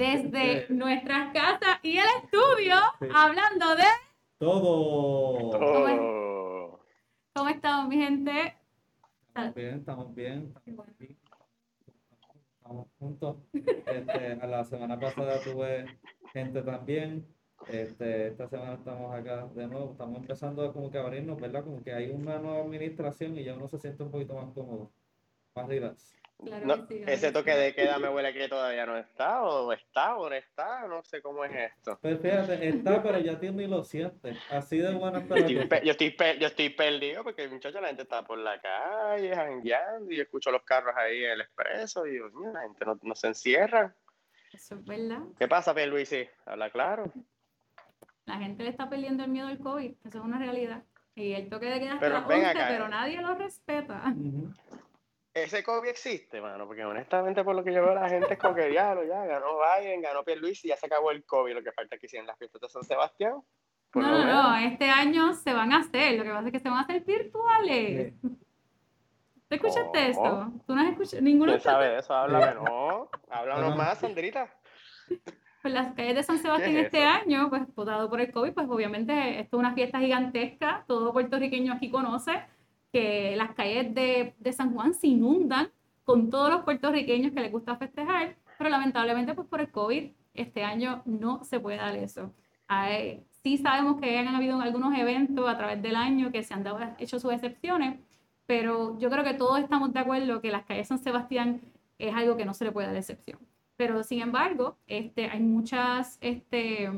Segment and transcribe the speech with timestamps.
[0.00, 2.74] desde nuestras casas y el estudio,
[3.14, 3.84] hablando de
[4.38, 5.50] todo.
[5.50, 6.80] ¿Cómo,
[7.34, 8.54] ¿Cómo estamos, mi gente?
[9.28, 10.54] Estamos bien, estamos bien.
[12.56, 13.36] Estamos juntos.
[13.52, 15.84] Este, a la semana pasada tuve
[16.32, 17.26] gente también.
[17.68, 19.92] Este, esta semana estamos acá de nuevo.
[19.92, 21.62] Estamos empezando como que a abrirnos, ¿verdad?
[21.62, 24.90] Como que hay una nueva administración y ya uno se siente un poquito más cómodo,
[25.54, 26.19] más relax
[27.06, 30.86] ese toque de queda me huele que todavía no está, o está, o no está,
[30.88, 31.98] no sé cómo es esto.
[32.00, 34.36] Pues fíjate, está, pero ya tiene y lo siente.
[34.50, 38.24] Así de buena yo estoy, yo, estoy yo estoy perdido porque, muchachos, la gente está
[38.24, 42.62] por la calle, jangueando, y escucho los carros ahí en el expreso, y Dios la
[42.62, 43.94] gente no, no, se encierra.
[44.52, 45.20] Eso es verdad.
[45.38, 46.26] ¿Qué pasa, Luisi?
[46.46, 47.12] Habla claro.
[48.24, 50.82] La gente le está perdiendo el miedo al COVID, eso es una realidad.
[51.14, 54.14] Y el toque de queda está pero, pero nadie lo respeta
[55.34, 58.54] ese COVID existe, mano, porque honestamente por lo que yo veo la gente es como
[58.54, 61.72] que ya, ya ganó Biden, ganó Pierluisi y ya se acabó el COVID, lo que
[61.72, 63.34] falta es que hicieran las fiestas de San Sebastián.
[63.94, 66.68] No, no, no, este año se van a hacer, lo que pasa es que se
[66.68, 68.14] van a hacer virtuales.
[69.48, 70.52] ¿Te escuchaste esto?
[70.64, 71.22] ¿Tú no has escuchado?
[71.22, 72.14] Ninguno ¿Quién sabe de eso?
[72.14, 73.08] Háblame, no.
[73.28, 74.48] Háblanos más, Sandrita.
[75.60, 79.40] Pues las calles de San Sebastián este año, pues dado por el COVID, pues obviamente
[79.40, 82.40] esto es una fiesta gigantesca, todo puertorriqueño aquí conoce
[82.92, 85.70] que las calles de, de, San Juan se inundan
[86.04, 90.64] con todos los puertorriqueños que les gusta festejar, pero lamentablemente pues por el COVID este
[90.64, 92.32] año no se puede dar eso.
[92.66, 96.62] Hay, sí sabemos que han habido algunos eventos a través del año que se han
[96.64, 97.98] dado, hecho sus excepciones,
[98.46, 101.60] pero yo creo que todos estamos de acuerdo que las calles San Sebastián
[101.98, 103.38] es algo que no se le puede dar excepción.
[103.76, 106.90] Pero sin embargo, este, hay muchas, este,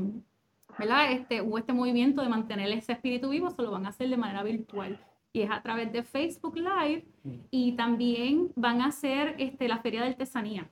[0.78, 1.12] ¿verdad?
[1.12, 4.16] Este, hubo este movimiento de mantener ese espíritu vivo, se lo van a hacer de
[4.16, 4.98] manera virtual
[5.32, 7.34] y es a través de Facebook Live mm.
[7.50, 10.68] y también van a hacer este, la Feria de Artesanía,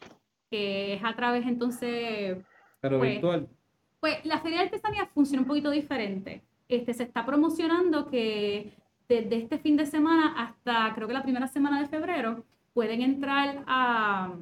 [0.51, 2.39] que es a través entonces...
[2.81, 3.49] Pero pues, virtual.
[4.01, 6.43] Pues la Feria de Artesanía funciona un poquito diferente.
[6.69, 8.73] Este, se está promocionando que
[9.09, 13.65] desde este fin de semana hasta creo que la primera semana de febrero pueden entrar
[13.67, 14.33] a,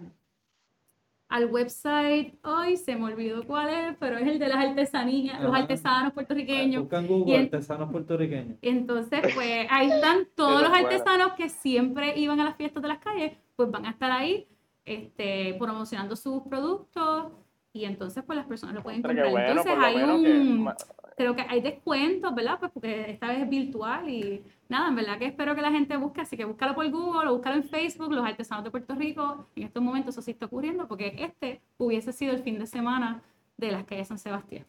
[1.28, 5.54] al website, hoy se me olvidó cuál es, pero es el de las artesanías, los
[5.54, 6.82] artesanos puertorriqueños.
[6.82, 8.56] Buscan Google, artesanos puertorriqueños.
[8.62, 12.98] Entonces, pues ahí están todos los artesanos que siempre iban a las fiestas de las
[12.98, 14.48] calles, pues van a estar ahí
[14.86, 17.26] este, promocionando sus productos
[17.74, 19.26] y entonces pues las personas lo pueden comprar.
[19.26, 20.72] entonces hay un,
[21.18, 22.58] creo que hay descuentos, ¿verdad?
[22.58, 25.96] Pues porque esta vez es virtual y nada, en verdad que espero que la gente
[25.96, 29.48] busque, así que búscalo por Google o búscalo en Facebook, los artesanos de Puerto Rico.
[29.56, 33.20] En estos momentos eso sí está ocurriendo porque este hubiese sido el fin de semana
[33.56, 34.64] de las calles San Sebastián.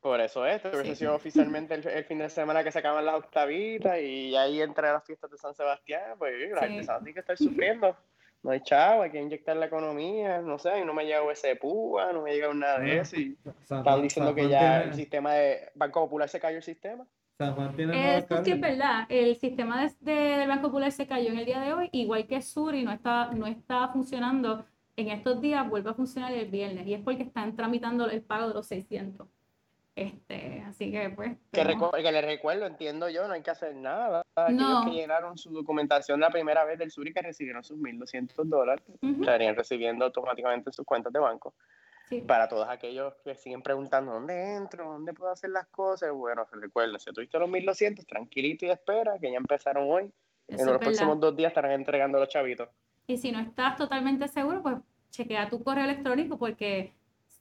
[0.00, 4.00] Por eso esto hubiese sido oficialmente el, fin de semana que se acaban las octavitas
[4.00, 7.94] y ahí entre las fiestas de San Sebastián, pues los artesanos tienen que estar sufriendo
[8.42, 11.56] no hay chavo, hay que inyectar la economía, no sé, y no me llegó ese
[11.56, 15.70] PUA, no me llegó nada de eso, y están diciendo que ya el sistema de
[15.74, 17.06] Banco Popular se cayó el sistema.
[17.36, 21.30] San Juan tiene Eso sí es verdad, el sistema de, del Banco Popular se cayó
[21.30, 24.64] en el día de hoy, igual que Suri no está, no está funcionando
[24.96, 28.48] en estos días, vuelve a funcionar el viernes, y es porque están tramitando el pago
[28.48, 29.28] de los 600.
[29.98, 31.36] Este, así que pues.
[31.50, 34.22] Que, que le recuerdo, entiendo yo, no hay que hacer nada.
[34.36, 38.44] Aquellos que llenaron su documentación la primera vez del sur y que recibieron sus 1.200
[38.44, 41.52] dólares, estarían recibiendo automáticamente sus cuentas de banco.
[42.28, 47.00] Para todos aquellos que siguen preguntando dónde entro, dónde puedo hacer las cosas, bueno, recuerden,
[47.00, 50.12] si tuviste los 1.200, tranquilito y espera, que ya empezaron hoy.
[50.46, 52.68] en los próximos dos días estarán entregando los chavitos.
[53.08, 54.76] Y si no estás totalmente seguro, pues
[55.10, 56.92] chequea tu correo electrónico porque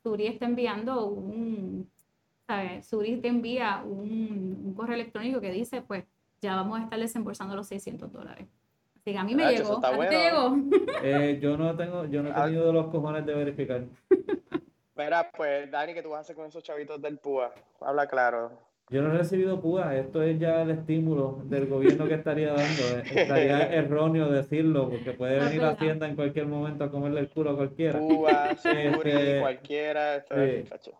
[0.02, 1.90] Suri está enviando un
[2.82, 6.06] Suri te envía un, correo electrónico que dice, pues
[6.42, 8.48] ya vamos a estar desembolsando los 600 dólares.
[8.96, 9.86] Así que a mí me llegó.
[9.86, 10.56] ¿A ti te llegó?
[11.04, 12.46] Eh, yo no tengo, yo no he ah.
[12.46, 13.84] tenido los cojones de verificar.
[14.96, 17.54] Mira, pues Dani, ¿qué tú vas a hacer con esos chavitos del PUA?
[17.82, 18.52] Habla claro.
[18.90, 23.04] Yo no he recibido púas, esto es ya el estímulo del gobierno que estaría dando.
[23.14, 27.52] Estaría erróneo decirlo, porque puede venir la Hacienda en cualquier momento a comerle el culo
[27.52, 28.00] a cualquiera.
[28.00, 30.24] Púa, este, cualquiera.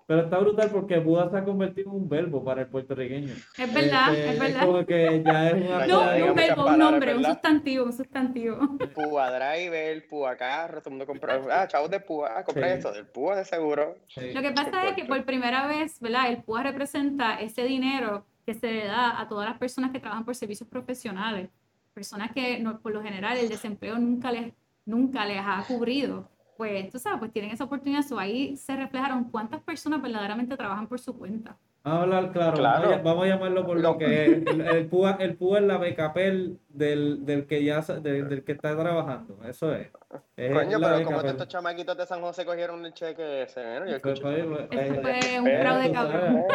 [0.06, 3.34] Pero está brutal porque púa se ha convertido en un verbo para el puertorriqueño.
[3.58, 4.60] Es verdad, este, es verdad.
[4.60, 8.58] Es como que ya es una No, un verbo, un nombre, un sustantivo, un sustantivo.
[8.94, 11.40] Púa driver, púa carro, todo el mundo compra.
[11.50, 13.96] Ah, chavos de púa, ah, compré esto, del púa de seguro.
[14.34, 16.28] Lo que pasa es que por primera vez, ¿verdad?
[16.28, 20.00] El púa representa ese dinero dinero que se le da a todas las personas que
[20.00, 21.50] trabajan por servicios profesionales,
[21.94, 24.54] personas que por lo general el desempleo nunca les,
[24.86, 29.26] nunca les ha cubrido, pues tú sabes, pues tienen esa oportunidad, o ahí se reflejaron
[29.26, 31.58] cuántas personas verdaderamente trabajan por su cuenta.
[31.84, 34.32] Vamos a hablar claro, Vamos, a, llamarlo por lo, que es.
[34.46, 39.40] El, el, púa, el es la becapel del, del que ya del, que está trabajando.
[39.46, 39.90] Eso es.
[40.36, 43.86] Coño, pero como estos chamaquitos de San José cogieron el cheque ese, ¿no?
[43.88, 46.46] Yo pues, pues, pues, Eso fue un fraude cabrón.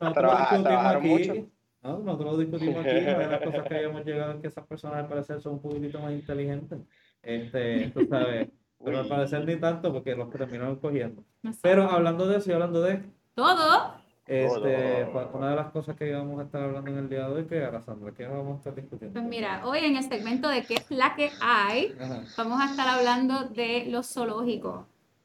[0.00, 1.48] Nosotros discutimos aquí.
[1.82, 2.96] No, nosotros discutimos aquí.
[2.96, 5.62] Una de las cosas que habíamos llegado es que esas personas al parecer son un
[5.62, 6.78] poquitito más inteligentes.
[7.22, 8.48] Este, tú sabes.
[8.84, 11.24] Pero al parecer ni tanto porque los terminaron cogiendo.
[11.62, 13.02] Pero hablando de eso y hablando de.
[13.34, 13.97] Todo.
[14.28, 17.46] Este, una de las cosas que íbamos a estar hablando en el día de hoy,
[17.46, 19.18] que era Sandra, ¿qué vamos a estar discutiendo?
[19.18, 21.94] Pues mira, hoy en el segmento de qué es la que hay,
[22.36, 24.84] vamos a estar hablando de los zoológicos.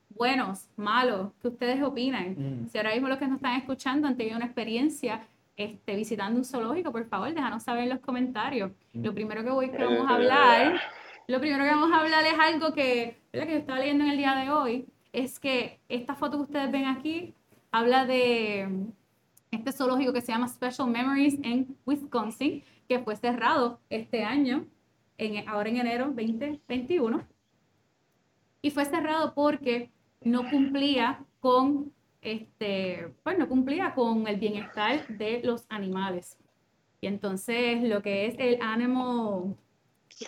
[0.09, 2.35] Buenos, malos, ¿qué ustedes opinan?
[2.37, 2.67] Mm.
[2.69, 5.27] Si ahora mismo los que nos están escuchando han tenido una experiencia
[5.57, 8.71] este, visitando un zoológico, por favor, déjanos saber en los comentarios.
[8.93, 9.15] Lo mm.
[9.15, 10.79] primero que, voy, que vamos a hablar,
[11.27, 14.17] lo primero que vamos a hablar es algo que, que yo estaba leyendo en el
[14.17, 17.33] día de hoy, es que esta foto que ustedes ven aquí
[17.73, 18.69] habla de
[19.51, 24.67] este zoológico que se llama Special Memories en Wisconsin, que fue cerrado este año,
[25.17, 27.27] en, ahora en enero 2021.
[28.61, 29.91] Y fue cerrado porque
[30.21, 31.91] no cumplía con
[32.21, 36.37] este, pues no cumplía con el bienestar de los animales.
[37.01, 39.57] Y entonces lo que es el Animal,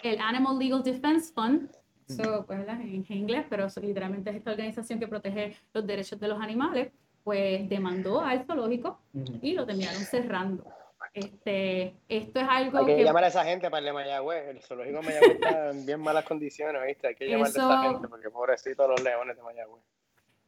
[0.02, 1.70] el Animal Legal Defense Fund,
[2.08, 6.42] eso pues, en inglés, pero literalmente es esta organización que protege los derechos de los
[6.42, 6.92] animales,
[7.26, 9.00] pues demandó al zoológico
[9.42, 10.64] y lo terminaron cerrando.
[11.12, 14.48] Este, esto es algo Hay que, llamar a esa gente para el de Mayagüez.
[14.48, 17.08] El zoológico de Mayagüez está en bien malas condiciones, ¿viste?
[17.08, 19.82] Hay que llamar a esa gente porque pobrecitos los leones de Mayagüez.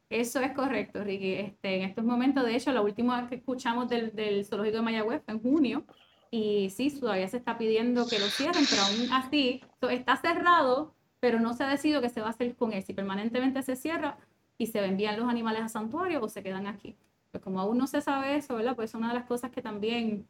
[0.08, 1.34] Eso es correcto, Ricky.
[1.34, 5.22] Este, en estos momentos, de hecho, la última que escuchamos del, del zoológico de Mayagüez
[5.24, 5.84] fue en junio.
[6.30, 11.40] Y sí, todavía se está pidiendo que lo cierren, pero aún así está cerrado, pero
[11.40, 12.84] no se ha decidido qué se va a hacer con él.
[12.84, 14.16] Si permanentemente se cierra,
[14.58, 16.96] y se envían los animales a santuario o se quedan aquí.
[17.30, 18.74] Pues como aún no se sabe eso, ¿verdad?
[18.76, 20.26] Pues es una de las cosas que también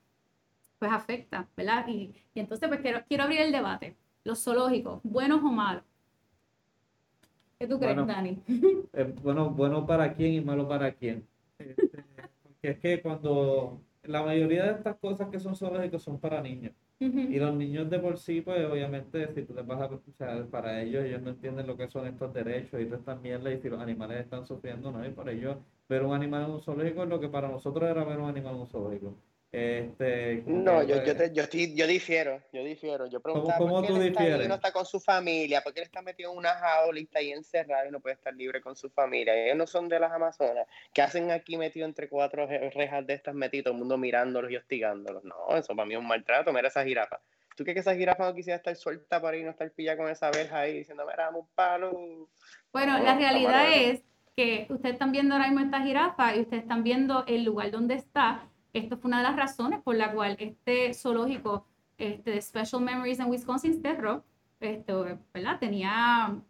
[0.79, 1.89] pues afecta, ¿verdad?
[1.89, 3.97] Y, y entonces pues quiero, quiero abrir el debate.
[4.25, 5.83] Los zoológicos, buenos o malos.
[7.59, 8.43] ¿Qué tú crees, Dani?
[8.93, 11.27] Eh, bueno, bueno para quién y malo para quién.
[11.59, 12.05] Este,
[12.43, 16.73] porque es que cuando la mayoría de estas cosas que son zoológicos son para niños.
[17.01, 20.81] Y los niños de por sí, pues obviamente, si tú les vas a, o para
[20.83, 23.81] ellos, ellos no entienden lo que son estos derechos y tú también le si los
[23.81, 25.05] animales están sufriendo, ¿no?
[25.07, 25.59] Y por ellos,
[25.89, 28.55] ver un animal en un zoológico es lo que para nosotros era ver un animal
[28.55, 29.17] en un zoológico.
[29.51, 33.07] Este, no, yo, yo, te, yo, estoy, yo difiero, yo difiero.
[33.07, 36.03] Yo preguntaba ¿Cómo, por qué él no está con su familia, por qué él está
[36.03, 39.35] metido en una jaulita ahí encerrado y no puede estar libre con su familia.
[39.35, 40.67] Ellos no son de las Amazonas.
[40.93, 44.57] ¿Qué hacen aquí metido entre cuatro rejas de estas metidos, todo el mundo mirándolos y
[44.57, 45.25] hostigándolos?
[45.25, 46.53] No, eso para mí es un maltrato.
[46.53, 47.19] Mira esa jirafa.
[47.57, 50.11] ¿Tú crees que esa jirafa no quisiera estar suelta para ir no estar pillada con
[50.11, 52.29] esa verja ahí diciendo, mira, dame un palo?
[52.71, 54.03] Bueno, la realidad es
[54.37, 57.95] que ustedes están viendo ahora mismo esta jirafa y ustedes están viendo el lugar donde
[57.95, 58.49] está
[58.79, 61.67] esto fue una de las razones por la cual este zoológico
[61.99, 64.25] este, Special Memories en Wisconsin cerró.
[64.61, 65.59] Esto, ¿verdad?
[65.61, 66.41] Tenía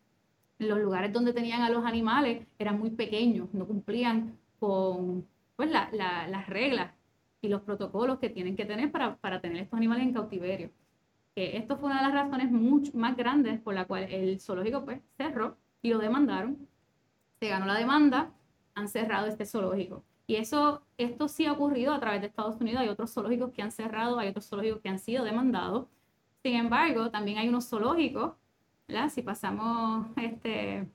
[0.58, 5.26] los lugares donde tenían a los animales eran muy pequeños, no cumplían con
[5.56, 6.92] pues, la, la, las reglas
[7.40, 10.70] y los protocolos que tienen que tener para, para tener estos animales en cautiverio.
[11.34, 14.84] Que esto fue una de las razones mucho más grandes por la cual el zoológico
[14.84, 16.66] pues, cerró y lo demandaron.
[17.38, 18.32] Se ganó la demanda,
[18.74, 20.02] han cerrado este zoológico.
[20.28, 22.82] Y eso, esto sí ha ocurrido a través de Estados Unidos.
[22.82, 25.88] Hay otros zoológicos que han cerrado, hay otros zoológicos que han sido demandados.
[26.42, 28.34] Sin embargo, también hay unos zoológicos,
[28.86, 29.08] ¿verdad?
[29.08, 30.86] Si pasamos este,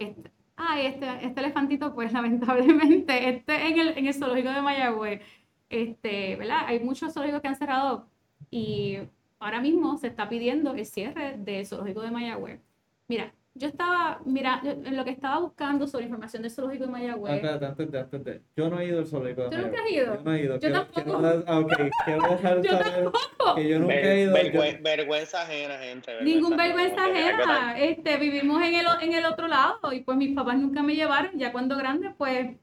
[0.00, 0.32] este,
[0.78, 5.22] este, este elefantito, pues lamentablemente, este en el, en el zoológico de Mayagüez,
[5.70, 6.62] este, ¿verdad?
[6.66, 8.08] Hay muchos zoológicos que han cerrado
[8.50, 8.98] y
[9.38, 12.60] ahora mismo se está pidiendo el cierre del zoológico de Mayagüez.
[13.06, 17.42] Mira, yo estaba, mira, en lo que estaba buscando sobre información del zoológico de Mayagüez.
[17.42, 18.42] de, antes de.
[18.54, 20.14] Yo no he ido al zoológico de ¿Tú nunca has ido?
[20.14, 20.54] Yo no he ido.
[20.54, 21.18] Yo quiero, tampoco.
[21.18, 21.72] Quiero, ah, ok,
[22.04, 23.54] quiero dejar yo saber tampoco.
[23.54, 24.34] que yo nunca he ido.
[24.82, 26.22] vergüenza ajena, gente.
[26.22, 27.78] Ningún vergüenza ajena.
[27.78, 31.38] Este, vivimos en el, en el otro lado y pues mis papás nunca me llevaron.
[31.38, 32.56] Ya cuando grande, pues,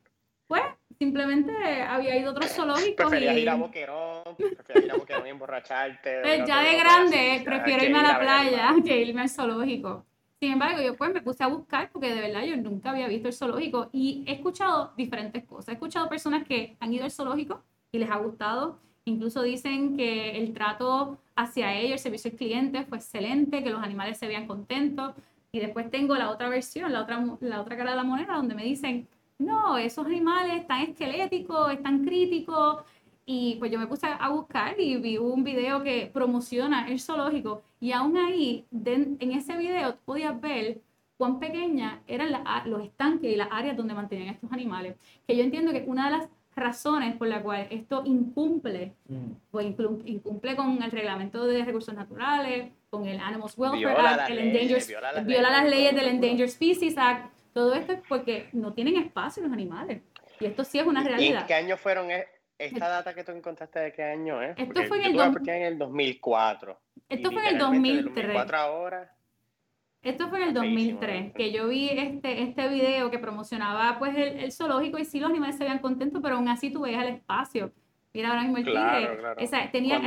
[0.46, 0.62] pues,
[1.00, 3.10] simplemente había ido a otros zoológicos.
[3.10, 6.22] Preferías ir a Boquerón, preferías ir a Boquerón y emborracharte.
[6.22, 10.06] Pues ya de grande, prefiero irme a la playa que irme al zoológico.
[10.44, 13.30] Sin embargo, yo pues me puse a buscar porque de verdad yo nunca había visto
[13.30, 15.70] el zoológico y he escuchado diferentes cosas.
[15.70, 18.78] He escuchado personas que han ido al zoológico y les ha gustado.
[19.06, 23.82] Incluso dicen que el trato hacia ellos, el servicio al cliente fue excelente, que los
[23.82, 25.14] animales se veían contentos.
[25.54, 28.54] Y después tengo la otra versión, la otra, la otra cara de la moneda, donde
[28.54, 29.08] me dicen,
[29.40, 32.84] no, esos animales están esqueléticos, están críticos,
[33.26, 37.64] y pues yo me puse a buscar y vi un video que promociona el zoológico
[37.80, 40.80] y aún ahí, en ese video, podías ver
[41.18, 42.32] cuán pequeña eran
[42.66, 44.96] los estanques y las áreas donde mantenían estos animales.
[45.28, 49.32] Que yo entiendo que una de las razones por las cuales esto incumple, mm.
[49.52, 49.66] pues
[50.06, 55.50] incumple con el reglamento de recursos naturales, con el Animals Welfare Act, el Endangered, viola,
[55.50, 57.34] las, leyes del Endangered Species Act.
[57.54, 60.02] Todo esto es porque no tienen espacio los animales.
[60.40, 61.40] Y esto sí es una realidad.
[61.40, 62.28] ¿Y en qué año fueron e-,
[62.66, 64.58] esta data que tú encontraste de qué año es?
[64.58, 66.80] Esto fue en el, en el 2004.
[67.10, 68.38] Esto fue en el 2003.
[70.04, 74.52] Esto fue en el 2003, que yo vi este, este video que promocionaba pues el,
[74.52, 77.72] zoológico y sí los animales se veían contentos, pero aún así tú veías el espacio.
[78.14, 79.70] Mira ahora mismo el tigre.
[79.72, 80.02] tenía,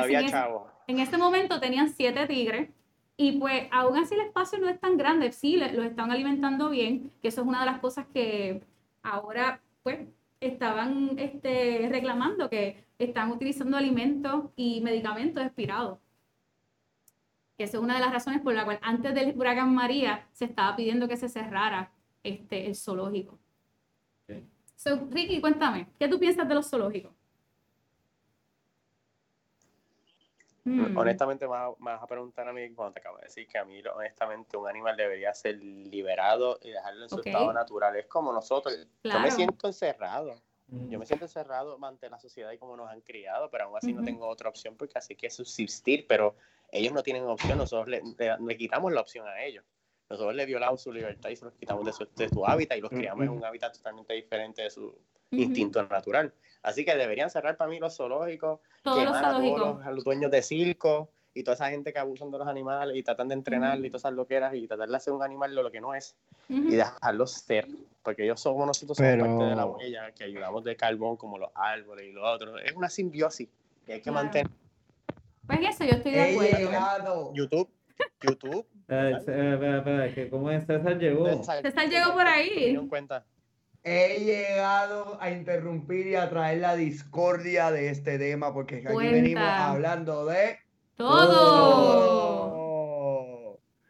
[0.86, 2.68] en, ese, momento tenían siete tigres
[3.16, 7.10] y pues aún así el espacio no es tan grande, sí, los están alimentando bien,
[7.22, 8.60] que eso es una de las cosas que
[9.02, 10.00] ahora pues
[10.46, 15.98] estaban este, reclamando, que están utilizando alimentos y medicamentos expirados
[17.58, 20.76] esa es una de las razones por la cual antes del huracán María se estaba
[20.76, 21.90] pidiendo que se cerrara
[22.22, 23.38] este, el zoológico.
[24.74, 27.12] So, Ricky, cuéntame, ¿qué tú piensas de los zoológicos?
[30.66, 30.96] Hmm.
[30.96, 33.80] Honestamente, me vas, a preguntar a mí cuando te acabo de decir que a mí,
[33.94, 37.94] honestamente, un animal debería ser liberado y dejarlo en su estado natural.
[37.94, 38.76] Es como nosotros.
[39.04, 40.34] Yo me siento encerrado.
[40.88, 43.92] Yo me siento encerrado ante la sociedad y como nos han criado, pero aún así
[43.92, 46.04] no tengo otra opción porque así que subsistir.
[46.08, 46.34] Pero
[46.72, 49.64] ellos no tienen opción, nosotros le, quitamos la opción a ellos.
[50.10, 52.80] Nosotros le violamos su libertad y se los quitamos de su, de su hábitat y
[52.80, 54.98] los criamos en un hábitat totalmente diferente de su
[55.30, 56.34] instinto natural.
[56.66, 59.86] Así que deberían cerrar para mí los zoológicos, todos los zoológicos.
[59.86, 63.02] A, los, dueños de circo y toda esa gente que abusan de los animales y
[63.02, 65.80] tratan de entrenar y todas esas loqueras y tratar de hacer un animal lo, que
[65.80, 66.16] no es
[66.48, 67.68] y dejarlos ser.
[68.02, 71.50] Porque ellos somos nosotros somos parte de la huella que ayudamos de carbón como los
[71.54, 72.60] árboles y los otros.
[72.64, 73.48] Es una simbiosis
[73.84, 74.50] que hay que mantener
[75.46, 77.32] pues eso, yo estoy de acuerdo.
[77.34, 77.68] YouTube,
[78.20, 78.66] YouTube.
[80.30, 80.66] ¿Cómo es?
[80.66, 81.44] César llegó.
[81.44, 82.76] César llegó por ahí.
[82.88, 83.24] cuenta.
[83.88, 89.44] He llegado a interrumpir y a traer la discordia de este tema porque aquí venimos
[89.44, 90.58] hablando de
[90.96, 92.00] todo.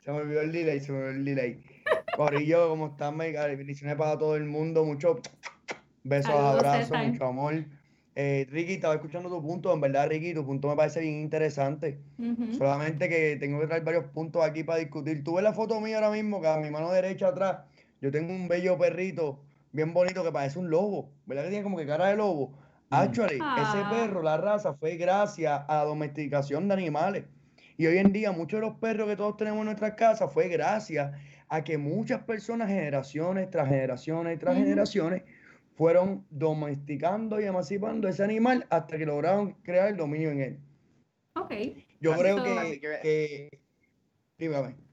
[0.05, 1.65] Se me olvidó el delay, se me olvidó el delay.
[2.15, 3.17] Corillo, ¿cómo están?
[3.17, 4.85] Bendiciones para todo el mundo.
[4.85, 5.23] Muchos
[6.05, 7.65] besos, abrazos, mucho amor.
[8.15, 12.03] Eh, Ricky, estaba escuchando tu punto, en verdad, Ricky, tu punto me parece bien interesante.
[12.59, 15.25] Solamente que tengo que traer varios puntos aquí para discutir.
[15.25, 17.61] Tú ves la foto mía ahora mismo, que a mi mano derecha atrás,
[18.03, 19.46] yo tengo un bello perrito
[19.77, 21.45] bien bonito que parece un lobo, ¿verdad?
[21.45, 22.49] Que tiene como que cara de lobo.
[22.89, 22.95] Mm.
[22.95, 23.89] Actually, ese ah.
[23.91, 27.25] perro, la raza, fue gracias a la domesticación de animales.
[27.77, 30.49] Y hoy en día, muchos de los perros que todos tenemos en nuestras casas fue
[30.49, 31.15] gracias
[31.49, 35.23] a que muchas personas, generaciones tras generaciones tras generaciones,
[35.75, 40.59] fueron domesticando y emancipando ese animal hasta que lograron crear el dominio en él.
[41.35, 41.53] Ok.
[42.01, 43.61] Yo creo que, que,
[44.39, 44.86] Dígame.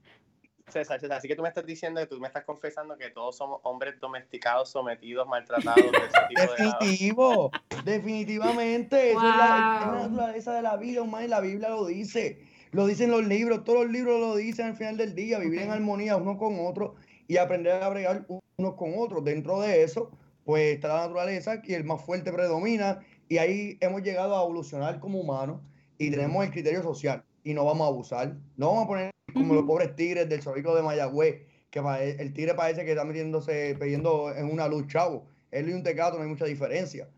[0.68, 3.36] César, César, así que tú me estás diciendo que tú me estás confesando que todos
[3.36, 7.50] somos hombres domesticados, sometidos, maltratados de ese tipo Definitivo,
[7.84, 9.10] definitivamente.
[9.10, 12.42] Eso es la, naturaleza de la vida humana y la Biblia lo dice.
[12.72, 15.70] Lo dicen los libros, todos los libros lo dicen al final del día, vivir en
[15.70, 16.96] armonía uno con otro
[17.28, 19.22] y aprender a bregar unos con otros.
[19.22, 20.10] Dentro de eso,
[20.44, 24.98] pues está la naturaleza y el más fuerte predomina y ahí hemos llegado a evolucionar
[24.98, 25.60] como humanos
[25.98, 28.34] y tenemos el criterio social y no vamos a abusar.
[28.56, 31.80] No vamos a poner como los pobres tigres del zoológico de Mayagüez, que
[32.18, 35.26] el tigre parece que está metiéndose, pidiendo en una luz, chavo.
[35.50, 37.08] Él y un tecato no hay mucha diferencia.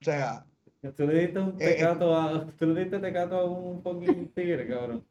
[0.00, 0.46] O sea...
[0.96, 4.66] Tú le diste un eh, tecato a, tú le diste tecato a un poquito tigre,
[4.66, 5.04] cabrón.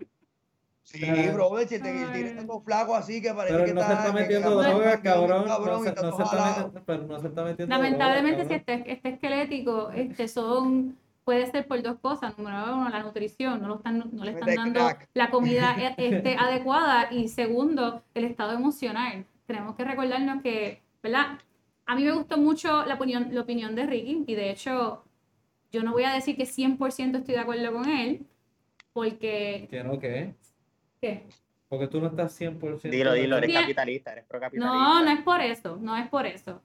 [0.81, 4.01] Sí, bro, si el tigre está todo flaco así que parece que no está...
[4.01, 5.45] se está metiendo drogas, cabrón.
[5.47, 10.97] no, se, está pero no se está metiendo Lamentablemente, si este, este esquelético este, son
[11.29, 12.35] puede ser por dos cosas.
[12.39, 16.35] Número uno, la nutrición, no, lo están, no le están dando la comida e, este,
[16.35, 17.09] adecuada.
[17.11, 19.25] Y segundo, el estado emocional.
[19.45, 21.37] Tenemos que recordarnos que, ¿verdad?
[21.85, 25.03] A mí me gustó mucho la opinión, la opinión de Ricky y de hecho
[25.71, 28.25] yo no voy a decir que 100% estoy de acuerdo con él
[28.91, 29.67] porque...
[29.69, 30.33] ¿Que no qué?
[30.99, 31.27] ¿Qué?
[31.67, 32.89] Porque tú no estás 100%.
[32.89, 34.75] Dilo, dilo, eres capitalista, eres procapitalista.
[34.75, 36.59] No, no es por eso, no es por eso.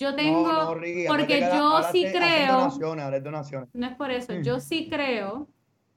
[0.00, 0.74] Yo tengo,
[1.06, 2.70] porque yo sí creo,
[3.74, 5.46] no es por eso, yo sí creo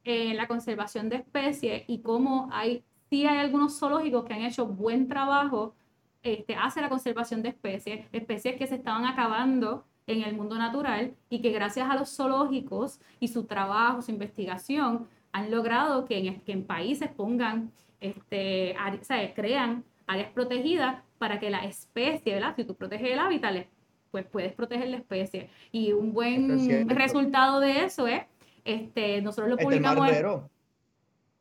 [0.03, 4.67] en la conservación de especies y cómo hay, sí hay algunos zoológicos que han hecho
[4.67, 5.74] buen trabajo
[6.22, 11.15] este, hacia la conservación de especies, especies que se estaban acabando en el mundo natural
[11.29, 16.41] y que gracias a los zoológicos y su trabajo, su investigación, han logrado que en,
[16.41, 22.53] que en países pongan, este, o sea, crean áreas protegidas para que la especie, ¿verdad?
[22.57, 23.65] Si tú proteges el hábitat,
[24.13, 25.50] pues puedes proteger la especie.
[25.72, 28.22] Y un buen resultado de eso es,
[28.63, 30.08] este, nosotros lo publicamos.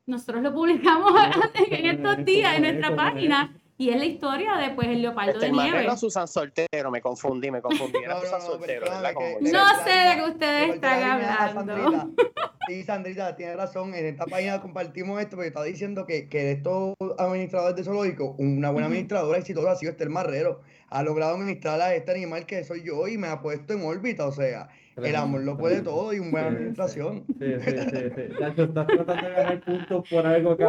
[0.07, 1.11] nosotros lo publicamos
[1.69, 5.45] en estos días en nuestra página y es la historia de pues el leopardo este,
[5.45, 5.85] de el nieve.
[5.85, 7.97] No Susan Soltero, me confundí, me confundí.
[8.03, 9.13] Era Susan Soltero, ¿verdad?
[9.41, 12.11] no sé de qué ustedes están hablando.
[12.65, 13.93] Sí, Sandrita, tiene razón.
[13.93, 18.35] En esta página compartimos esto, porque está diciendo que, que de estos administradores de zoológico,
[18.37, 20.61] una buena administradora exitosa ha sido Esther Marrero.
[20.87, 24.25] Ha logrado administrar a este animal que soy yo y me ha puesto en órbita.
[24.27, 27.25] O sea, el amor lo puede todo y una buena administración.
[27.37, 27.97] Sí, sí, sí.
[28.15, 30.65] sí, estás tratando de ganar puntos por algo que.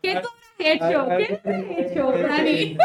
[0.00, 1.08] ¿Qué tú has hecho?
[1.16, 2.78] ¿Qué tú has hecho, Rani?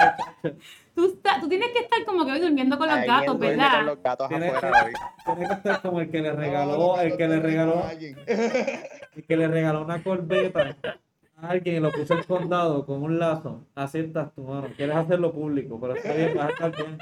[0.95, 3.75] Tú, tú, tienes que estar como que hoy durmiendo con los gatos, ¿verdad?
[3.77, 4.89] Con los gatos tienes, afuera
[5.25, 7.83] Tienes que estar como el que le regaló, el que le regaló,
[8.27, 10.75] el que le regaló una corbeta
[11.35, 13.63] a alguien y lo puso en condado con un lazo.
[13.75, 14.69] Así estás tú, mano.
[14.75, 16.97] Quieres hacerlo público, pero está bien, vas a estar bien.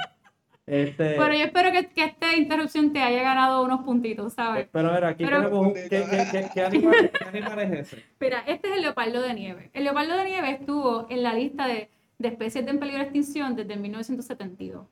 [0.67, 1.15] Este...
[1.15, 4.67] Bueno, yo espero que, que, esta interrupción te haya ganado unos puntitos, ¿sabes?
[4.71, 8.03] Pero a ver, aquí tenemos ¿qué, qué, qué, animal, es ese?
[8.19, 9.69] Mira, este es el leopardo de nieve.
[9.73, 13.05] El leopardo de nieve estuvo en la lista de, de especies de en peligro de
[13.05, 14.87] extinción desde 1972.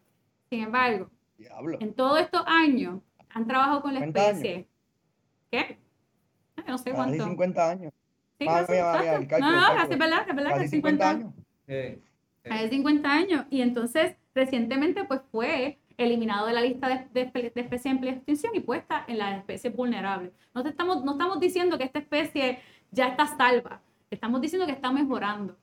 [0.49, 1.09] Sin embargo,
[1.79, 4.67] en todos estos años han trabajado con la especie.
[5.49, 5.79] ¿Qué?
[6.67, 7.17] No sé cuánto.
[7.17, 7.93] Casi 50 años.
[8.39, 11.33] Sí, ah, casi, no, no, casi es verdad, es verdad, casi 50 años.
[11.67, 11.99] Eh,
[12.43, 12.49] eh.
[12.49, 13.45] Hace 50 años.
[13.49, 18.59] Y entonces recientemente pues fue eliminado de la lista de, de, especies en extinción y
[18.59, 20.31] puesta en las especies vulnerables.
[20.53, 22.59] No, estamos, no estamos diciendo que esta especie
[22.91, 25.57] ya está salva, estamos diciendo que está mejorando.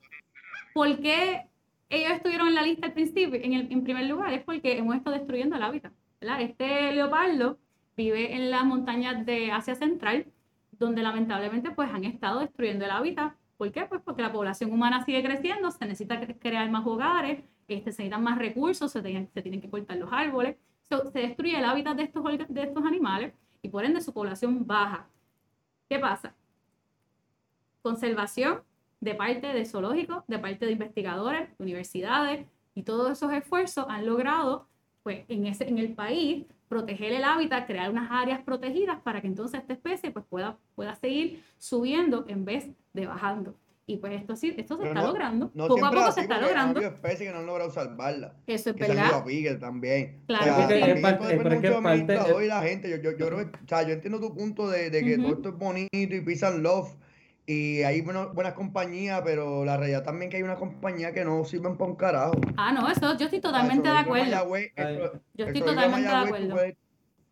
[0.73, 1.47] ¿Por qué
[1.89, 4.33] ellos estuvieron en la lista al principio, en primer lugar?
[4.33, 5.91] Es porque hemos estado destruyendo el hábitat.
[6.39, 7.57] Este leopardo
[7.97, 10.25] vive en las montañas de Asia Central,
[10.71, 13.33] donde lamentablemente pues han estado destruyendo el hábitat.
[13.61, 13.85] ¿Por qué?
[13.85, 18.23] Pues porque la población humana sigue creciendo, se necesita crear más hogares, este, se necesitan
[18.23, 20.57] más recursos, se, tienen, que cortar los árboles,
[20.89, 25.07] se destruye el hábitat de estos, de estos animales y por ende su población baja.
[25.87, 26.33] ¿Qué pasa?
[27.83, 28.63] Conservación
[28.99, 34.69] de parte de zoológicos, de parte de investigadores, universidades y todos esos esfuerzos han logrado
[35.03, 39.27] pues, en, ese, en el país proteger el hábitat, crear unas áreas protegidas para que
[39.27, 43.55] entonces esta especie pues, pueda, pueda seguir subiendo en vez de bajando.
[43.87, 45.51] Y pues esto sí, esto se está logrando.
[45.51, 46.79] poco a poco se está logrando.
[46.79, 48.35] Hay especies que no han logrado salvarla.
[48.47, 49.25] Eso es verdad.
[49.25, 50.21] Beagle también.
[50.27, 50.43] Claro.
[50.43, 52.89] O sea, es parte, mucho y la gente.
[52.89, 55.57] Yo, yo, yo, o sea, yo entiendo tu punto de, de que todo esto es
[55.57, 56.95] bonito y and love.
[57.51, 61.75] Y hay buenas compañías, pero la realidad también que hay una compañía que no sirven
[61.75, 62.39] para un carajo.
[62.55, 64.47] Ah, no, eso yo estoy totalmente de acuerdo.
[65.33, 66.55] yo estoy totalmente de acuerdo.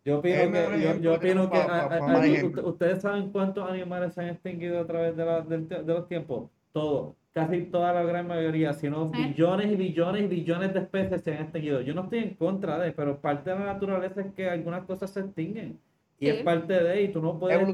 [0.04, 4.88] Yo opino que, yo, yo opino que ustedes saben cuántos animales se han extinguido a
[4.88, 6.50] través de, la, de, los tiempos.
[6.74, 11.34] Todos, casi toda la gran mayoría, sino billones y billones y billones de especies se
[11.34, 11.82] han extinguido.
[11.82, 15.12] Yo no estoy en contra de, pero parte de la naturaleza es que algunas cosas
[15.12, 15.80] se extinguen.
[16.20, 17.74] Y es parte de, y tú no puedes,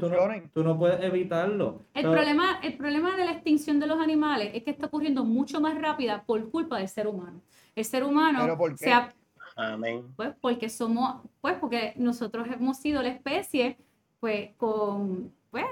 [0.52, 1.82] tú no, puedes evitarlo.
[1.94, 5.60] El, problema, el problema de la extinción de los animales es que está ocurriendo mucho
[5.60, 7.40] más rápida por culpa del ser humano.
[7.74, 9.12] El ser humano se ha,
[9.56, 10.12] Amén.
[10.14, 13.78] Pues porque somos, pues porque nosotros hemos sido la especie,
[14.20, 15.64] pues con, pues,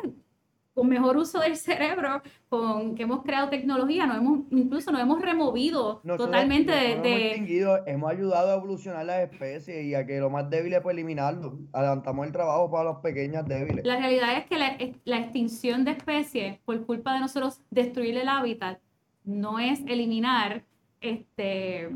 [0.75, 5.23] con mejor uso del cerebro, con que hemos creado tecnología, nos hemos, incluso nos hemos
[5.23, 7.35] removido totalmente de...
[7.35, 11.59] Hemos, hemos ayudado a evolucionar las especies y a que lo más débiles pues eliminarlo.
[11.73, 13.85] Adelantamos el trabajo para los pequeños débiles.
[13.85, 18.29] La realidad es que la, la extinción de especies por culpa de nosotros destruir el
[18.29, 18.81] hábitat
[19.23, 20.65] no es eliminar
[21.01, 21.91] este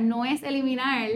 [0.00, 1.10] no es eliminar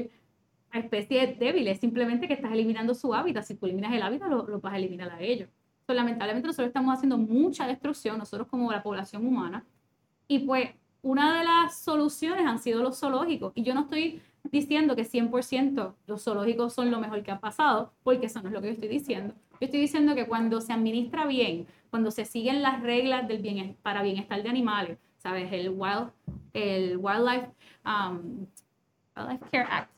[0.71, 3.45] a especies débiles, simplemente que estás eliminando su hábitat.
[3.45, 5.49] Si tú eliminas el hábitat, lo, vas a eliminar a ellos.
[5.95, 9.65] Lamentablemente nosotros estamos haciendo mucha destrucción, nosotros como la población humana.
[10.27, 10.71] Y pues
[11.03, 13.53] una de las soluciones han sido los zoológicos.
[13.55, 17.93] Y yo no estoy diciendo que 100% los zoológicos son lo mejor que ha pasado,
[18.03, 19.35] porque eso no es lo que yo estoy diciendo.
[19.53, 23.77] Yo estoy diciendo que cuando se administra bien, cuando se siguen las reglas del bien,
[23.83, 25.53] para bienestar de animales, ¿sabes?
[25.53, 26.11] El, wild,
[26.53, 27.49] el Wildlife
[27.85, 28.47] um,
[29.17, 29.98] Wildlife Care Act.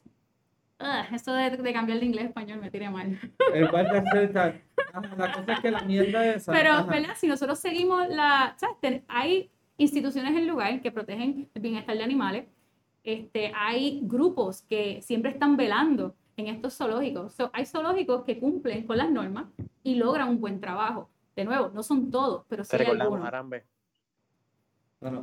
[0.81, 3.19] Ugh, esto de, de, cambiar de inglés a español me tiene mal.
[3.53, 3.65] El
[5.17, 7.15] La cosa es que la mierda es Pero, ¿verdad?
[7.17, 8.57] Si nosotros seguimos la...
[8.57, 9.03] ¿sabes?
[9.07, 12.47] Hay instituciones en el lugar que protegen el bienestar de animales.
[13.05, 17.37] Este, hay grupos que siempre están velando en estos zoológicos.
[17.53, 19.47] hay zoológicos que cumplen con las normas
[19.83, 21.11] y logran un buen trabajo.
[21.37, 23.31] De nuevo, no son todos, pero sí hay algunos.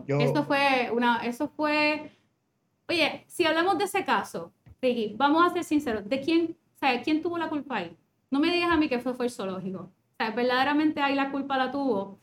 [0.08, 2.12] Esto fue una, eso fue,
[2.88, 7.22] oye, si hablamos de ese caso, Ricky, vamos a ser sinceros, ¿de quién, sea, quién
[7.22, 7.96] tuvo la culpa ahí?
[8.30, 9.92] No me digas a mí que fue, fue el zoológico.
[10.20, 12.20] Verdaderamente ahí la culpa la tuvo.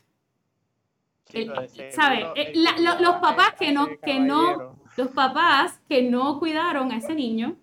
[1.90, 2.26] ¿Sabes?
[2.36, 7.56] Eh, los papás que no, que no, los papás que no cuidaron a ese niño,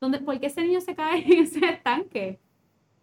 [0.00, 2.40] ¿dónde, ¿por qué ese niño se cae en ese estanque?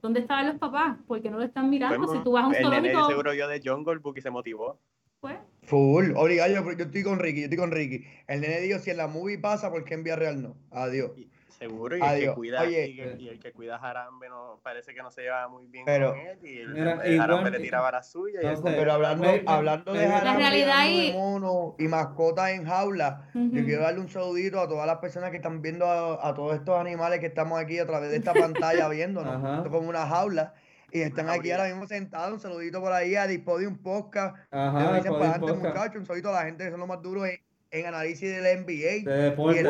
[0.01, 0.97] ¿Dónde estaban los papás?
[1.07, 2.07] Porque no lo están mirando.
[2.07, 3.07] si tú vas a un zoológico.
[3.07, 4.79] seguro yo de Jungle Book y se motivó.
[5.19, 8.05] Pues, Full, obligado, yo, yo, estoy con Ricky, yo estoy con Ricky.
[8.27, 10.55] El nene dijo, si en la movie pasa, ¿por qué en Vía Real no?
[10.71, 11.11] Adiós.
[11.49, 15.11] Seguro, y el, que cuida, y, el que cuida a Jarambe no, parece que no
[15.11, 18.39] se lleva muy bien pero, con él y el, Jarambe le tiraba la suya.
[18.41, 21.13] Y pero hablando, hablando de Jarambe realidad y...
[21.13, 25.35] mono y mascotas en jaula, yo quiero darle un saludito a todas las personas que
[25.35, 29.59] están viendo a, todos estos animales que estamos aquí a través de esta pantalla viéndonos,
[29.59, 30.55] Esto como una jaula.
[30.91, 32.33] Y están aquí ahora mismo sentados.
[32.33, 34.35] Un saludito por ahí a Dispodium Podcast.
[34.51, 35.95] Ajá, dicen para adelante, muchachos.
[35.97, 37.39] Un saludito a la gente que son los más duros en,
[37.71, 39.09] en análisis del NBA.
[39.09, 39.61] De deporte,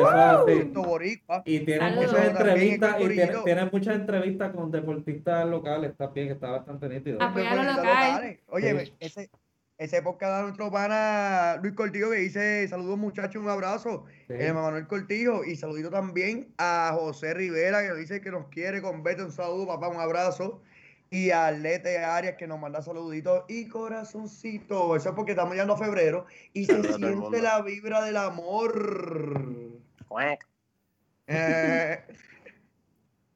[1.44, 3.08] y, y tienen muchas entrevistas, y
[3.44, 7.22] tienen, muchas entrevistas con deportistas locales también, que está bastante nítido.
[7.22, 8.40] Apoyar a los locales.
[8.48, 9.30] Oye, ese,
[9.78, 14.04] ese podcast de nuestro pana Luis Cortillo que dice saludos muchachos, un abrazo.
[14.28, 14.34] Sí.
[14.38, 19.02] El Manuel Cortillo y saludito también a José Rivera que dice que nos quiere con
[19.02, 20.62] Beto, un saludo papá, un abrazo.
[21.12, 24.96] Y a Lete Arias que nos manda saluditos y corazoncito.
[24.96, 29.78] Eso es porque estamos llegando a febrero y se siente la vibra del amor.
[31.26, 32.02] Eh.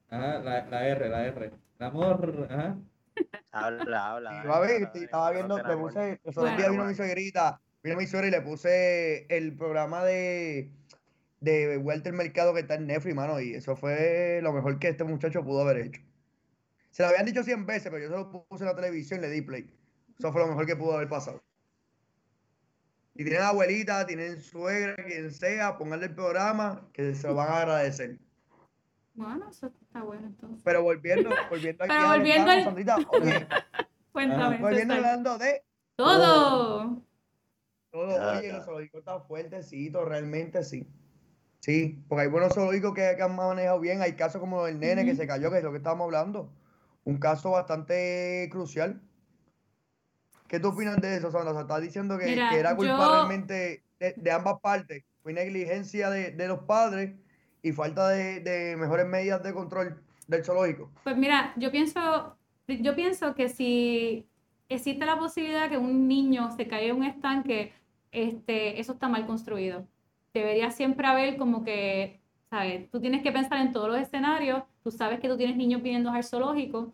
[0.09, 1.53] Ajá, la, la, R, la R.
[1.79, 2.79] El amor, ajá.
[3.53, 4.41] Habla, habla.
[4.41, 8.29] a ver, estaba viendo, le puse, el otro día vino mi suegrita, vino mi suegra
[8.29, 10.71] y le puse el programa de
[11.41, 14.89] de Vuelta al Mercado que está en Netflix, mano, y eso fue lo mejor que
[14.89, 16.01] este muchacho pudo haber hecho.
[16.97, 19.23] Se lo habían dicho 100 veces, pero yo se lo puse en la televisión y
[19.25, 19.71] le di play.
[20.19, 21.43] Eso fue lo mejor que pudo haber pasado.
[23.13, 27.59] Y tienen abuelita, tienen suegra, quien sea, pónganle el programa, que se lo van a
[27.59, 28.19] agradecer.
[29.13, 30.63] Bueno, eso está bueno entonces.
[30.65, 32.65] Pero volviendo, volviendo aquí Pero volviendo al...
[32.65, 32.97] Sandrita,
[34.13, 34.57] Cuéntame.
[34.57, 35.63] Volviendo hablando de...
[35.97, 37.03] Todo.
[37.91, 40.89] Todo, oye, los zoológicos están fuertecitos, realmente sí.
[41.61, 44.01] Sí, porque hay buenos zoológicos que, que, han manejado bien.
[44.01, 46.51] Hay casos como el nene que se cayó, que es lo que estábamos hablando
[47.07, 49.01] un caso bastante crucial.
[50.49, 51.53] ¿Qué tú opinas de eso, Sandra?
[51.53, 55.05] O sea, estás diciendo que, era culpa realmente de, ambas partes.
[55.23, 57.15] Fue negligencia de, de los padres
[57.63, 60.91] y falta de, de, mejores medidas de control del zoológico.
[61.05, 64.29] Pues mira, yo pienso, yo pienso que si
[64.69, 67.73] existe la posibilidad que un niño se caiga en un estanque,
[68.11, 69.87] este, eso está mal construido.
[70.35, 72.91] Debería siempre haber como que, ¿sabes?
[72.91, 76.13] Tú tienes que pensar en todos los escenarios tú sabes que tú tienes niños pidiendo
[76.13, 76.93] al zoológico,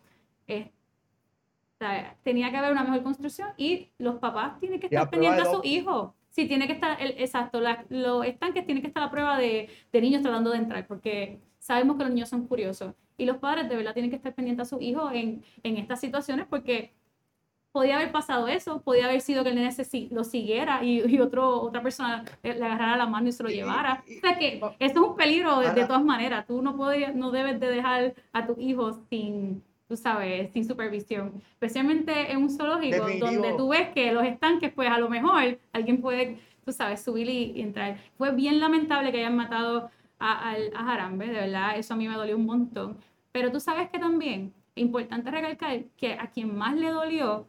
[2.23, 5.63] tenía que haber una mejor construcción y los papás tienen que estar pendientes a sus
[5.63, 6.11] hijos.
[6.29, 10.01] Sí, tiene que estar, el, exacto, los estanques tienen que estar a prueba de, de,
[10.01, 12.95] niños tratando de entrar, porque sabemos que los niños son curiosos.
[13.15, 15.99] Y los padres de verdad tienen que estar pendientes a sus hijos en, en estas
[15.99, 16.93] situaciones porque
[17.73, 21.19] podía haber pasado eso, podía haber sido que el nene se, lo siguiera y, y,
[21.19, 24.03] otro, otra persona le agarrara la mano y se lo llevara.
[24.07, 26.45] O sea que eso es un peligro de, todas maneras.
[26.45, 31.41] Tú no, podrías, no debes de dejar a tus hijos sin, tú sabes, sin supervisión.
[31.53, 35.99] Especialmente en un zoológico donde tú ves que los estanques, pues a lo mejor alguien
[35.99, 37.97] puede, tú sabes, subir y, entrar.
[38.19, 42.07] Fue bien lamentable que hayan matado a, a, a Jarambe, de verdad, eso a mí
[42.07, 42.97] me dolió un montón.
[43.31, 47.47] Pero tú sabes que también, importante recalcar que a quien más le dolió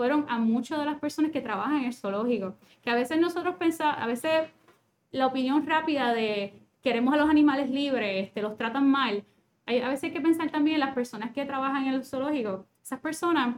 [0.00, 2.54] fueron a muchas de las personas que trabajan en el zoológico.
[2.80, 4.48] Que a veces nosotros pensamos, a veces
[5.10, 9.22] la opinión rápida de queremos a los animales libres, este, los tratan mal.
[9.66, 12.64] Hay, a veces hay que pensar también en las personas que trabajan en el zoológico.
[12.82, 13.56] Esas personas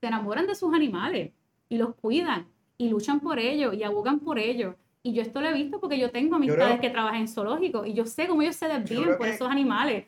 [0.00, 1.32] se enamoran de sus animales
[1.68, 2.46] y los cuidan
[2.78, 4.76] y luchan por ellos y abogan por ellos.
[5.02, 7.92] Y yo esto lo he visto porque yo tengo amistades que trabajan en zoológico y
[7.92, 10.06] yo sé cómo ellos se desviven por esos animales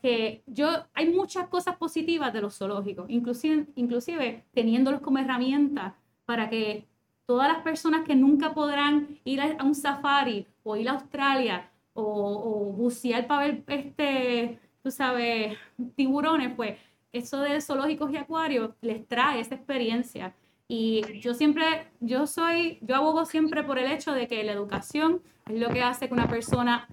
[0.00, 6.86] que yo, hay muchas cosas positivas de los zoológicos, inclusive, teniéndolos como herramienta para que
[7.26, 12.72] todas las personas que nunca podrán ir a, un safari o ir a Australia o,
[12.76, 15.56] bucear para ver, este, tú sabes,
[15.96, 16.78] tiburones, pues
[17.12, 20.34] eso de zoológicos y acuarios les trae esa experiencia.
[20.68, 25.22] Y yo siempre, yo soy, yo abogo siempre por el hecho de que la educación
[25.48, 26.88] es lo que hace que una persona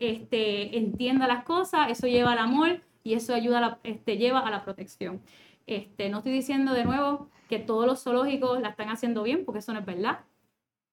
[0.00, 4.40] este, entienda las cosas, eso lleva al amor y eso ayuda a la, este, lleva
[4.40, 5.20] a la protección.
[5.66, 9.60] Este, no estoy diciendo de nuevo que todos los zoológicos la están haciendo bien, porque
[9.60, 10.20] eso no es verdad,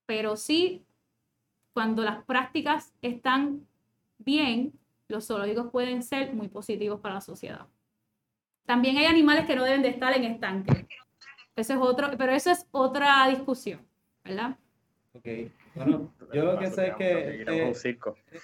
[0.06, 0.84] pero sí,
[1.74, 3.66] cuando las prácticas están
[4.18, 4.74] bien,
[5.08, 7.66] los zoológicos pueden ser muy positivos para la sociedad.
[8.66, 10.86] También hay animales que no deben de estar en estanques.
[11.56, 13.82] Eso es otro, pero eso es otra discusión,
[14.24, 14.58] ¿verdad?
[15.14, 15.50] Ok.
[15.78, 17.74] Bueno, yo lo que sé es que eh,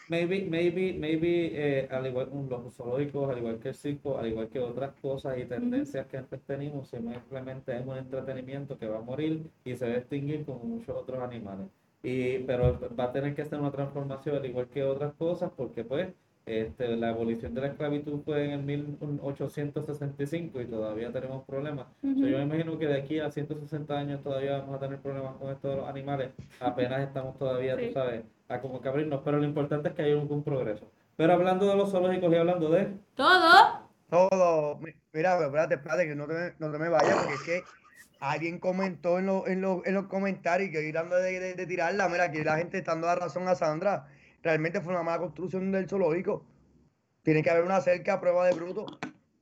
[0.10, 4.28] maybe, maybe, maybe eh, al igual que los zoológicos, al igual que el circo, al
[4.28, 9.00] igual que otras cosas y tendencias que antes teníamos, simplemente es un entretenimiento que va
[9.00, 11.68] a morir y se va a extinguir como muchos otros animales.
[12.02, 15.86] Y, pero va a tener que ser una transformación al igual que otras cosas porque
[15.86, 16.10] pues
[16.46, 21.88] Este, la abolición de la esclavitud fue en el 1865 y todavía tenemos problemas.
[22.02, 25.52] yo me imagino que de aquí a 160 años todavía vamos a tener problemas con
[25.52, 26.32] estos los animales.
[26.60, 30.12] Apenas estamos todavía, tú sabes, a como que abrirnos, pero lo importante es que hay
[30.12, 30.86] un, progreso.
[31.16, 32.92] Pero hablando de los zoológicos y hablando de...
[33.16, 33.88] Todo.
[34.10, 34.80] Todo.
[35.14, 37.62] Mira, espérate, espérate, que no te, no te me vayas, porque es que
[38.20, 42.44] alguien comentó en, en, en los comentarios que irando de, de, de tirarla, mira, que
[42.44, 44.08] la gente está dando la razón a Sandra
[44.44, 46.46] realmente fue una mala construcción del zoológico.
[47.24, 48.86] Tiene que haber una cerca a prueba de bruto.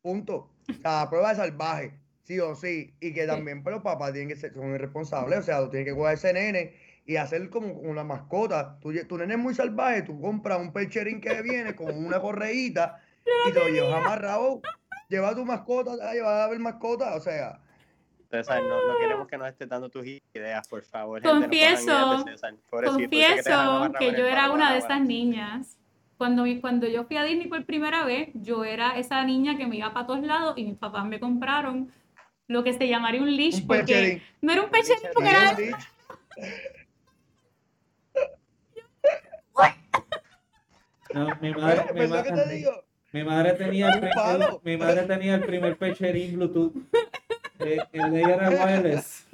[0.02, 0.50] Punto.
[0.86, 2.96] O prueba de salvaje, sí o sí.
[3.02, 5.40] Y que también pero pues, los papás tienen que ser son irresponsables.
[5.40, 8.80] O sea, tú tienes que coger ese nene y hacer como una mascota.
[8.80, 13.02] Tu, tu nene es muy salvaje, tú compras un percherín que viene con una correíta
[13.50, 14.62] y te lo llevas amarrado.
[15.10, 17.16] Lleva tu mascota, lleva a ver mascota.
[17.16, 17.60] O sea,
[18.32, 21.22] César, no, no, queremos que nos estés dando tus ideas, por favor.
[21.22, 22.24] Confieso,
[22.86, 25.78] confieso que yo era una de esas niñas.
[26.18, 29.76] Cuando, cuando yo fui a Disney por primera vez, yo era esa niña que me
[29.78, 31.92] iba para todos lados y mis papás me compraron
[32.48, 35.58] lo que se llamaría un leash, porque no era un pecherín, porque era...
[41.14, 42.66] No, mi madre, mi, madre,
[43.12, 46.74] mi madre tenía el primer, mi madre tenía el primer pecherín Bluetooth.
[47.66, 49.28] Eh, el de era wireless.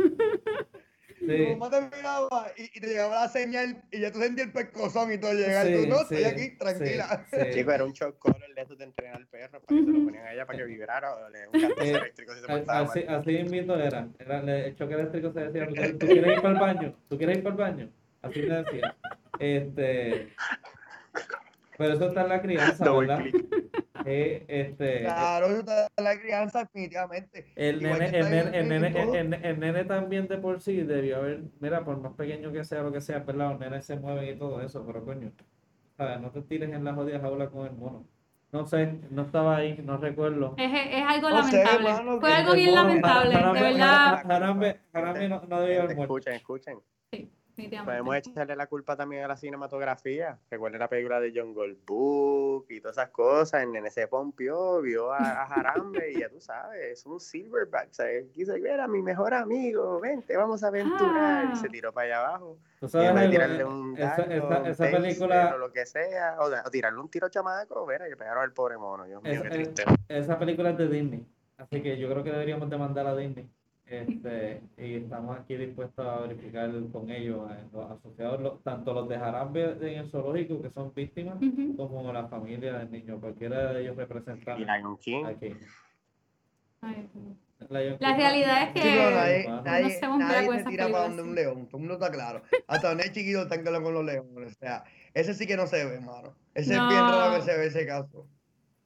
[1.20, 1.46] Sí.
[1.46, 5.12] Tu mamá te miraba y, te llegaba la señal y ya tú sentías el pescozón
[5.12, 5.66] y todo llegar.
[5.66, 7.26] Sí, tú no, estoy aquí, tranquila.
[7.54, 10.06] Chico, era un chocolate el de estos de entrenar al perro para que se lo
[10.06, 12.80] ponían a ella para que vibrara o le un canto eh, eléctrico si se portaba
[12.80, 13.16] así, mal.
[13.16, 14.08] Así mismo era.
[14.20, 14.40] era.
[14.40, 15.68] El choque eléctrico se decía,
[16.00, 16.96] ¿tú, quieres ir para el baño?
[17.10, 17.92] ¿Tú quieres ir para el baño?
[18.22, 18.96] Así le decía.
[19.40, 20.34] Este...
[21.78, 23.20] Pero eso está en la crianza, ¿verdad?
[24.10, 27.52] Eh, este, claro, eso está la crianza, definitivamente.
[27.56, 31.84] El nene, el, nene, el, nene, el, nene, también de por sí debió haber, mira,
[31.84, 33.52] por más pequeño que sea lo que sea, ¿verdad?
[33.52, 35.32] Los nenes se mueven y todo eso, pero coño,
[35.98, 36.22] ¿sabes?
[36.22, 38.06] no te tires en la jodida jaula con el mono.
[38.54, 40.56] No sé, no estaba ahí, no recuerdo.
[40.58, 42.20] Es, es algo lamentable.
[42.22, 44.24] Fue algo bien lamentable, de verdad.
[44.24, 46.18] Jarambe, no, no debía haber muerto.
[46.18, 46.80] Escuchen, escuchen.
[47.12, 47.30] Sí.
[47.86, 50.38] Podemos echarle la culpa también a la cinematografía.
[50.52, 53.64] Recuerden la película de John Book y todas esas cosas.
[53.64, 57.90] El nene se pompió, vio a, Jarambe y ya tú sabes, es un silverback.
[57.92, 58.28] ¿sabes?
[58.34, 61.50] Quiso ver a mi mejor amigo, vente, vamos a aventurar.
[61.52, 61.72] Y se ah.
[61.72, 62.58] tiró para allá abajo.
[62.80, 64.22] ¿Tú sabes, tirarle un esa,
[64.68, 65.54] esa, película.
[65.56, 69.06] O lo que sea, o, tirarle un tiro chamaco, ver, y pegaron al pobre mono.
[69.06, 69.84] Dios mío, qué triste.
[70.08, 71.26] Esa película es de Disney.
[71.58, 73.50] Así que yo creo que deberíamos demandar a Disney.
[73.90, 79.18] Este, y estamos aquí dispuestos a verificar con ellos, eh, los asociados, tanto los de
[79.18, 81.38] Jarambe en el zoológico, que son víctimas,
[81.78, 85.24] como la familia del niño, cualquiera de ellos representan aquí.
[87.70, 91.88] La, realidad es que nadie, nadie, nadie se tira para donde un león, todo el
[91.88, 92.44] mundo está claro.
[92.68, 94.52] Hasta donde es chiquito están con los leones.
[94.52, 96.36] O sea, ese sí que no se ve, hermano.
[96.54, 98.28] Ese es bien raro que se ve ese caso.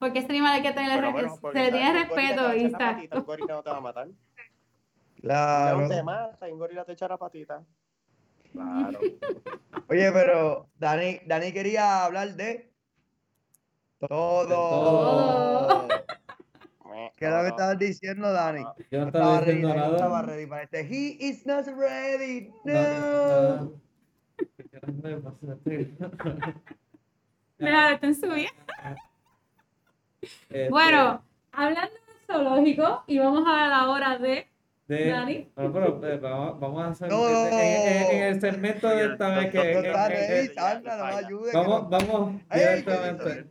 [0.02, 2.94] Porque este animal hay que tener bueno, se le tiene respeto y está.
[2.94, 4.08] no te va a matar.
[5.22, 5.88] Claro.
[5.88, 7.64] te mata y un gorila te echa la patita.
[8.52, 9.00] Claro.
[9.88, 12.72] Oye, pero Dani, Dani quería hablar de
[14.00, 14.48] todo.
[14.48, 15.88] todo.
[17.16, 18.64] ¿Qué es lo que estabas diciendo, Dani?
[18.90, 19.88] Yo no estaba, diciendo ready, nada.
[19.88, 20.82] No estaba ready para este.
[20.82, 22.52] He is not ready.
[22.66, 23.80] No.
[27.60, 28.50] Mira, está en su vida.
[30.70, 34.51] Bueno, hablando de zoológico, y vamos a la hora de
[34.92, 37.54] de, no, pero, eh, vamos, vamos, a hacer no, en,
[38.12, 39.94] en, el segmento de esta vez que,
[41.54, 43.46] vamos vamos directamente.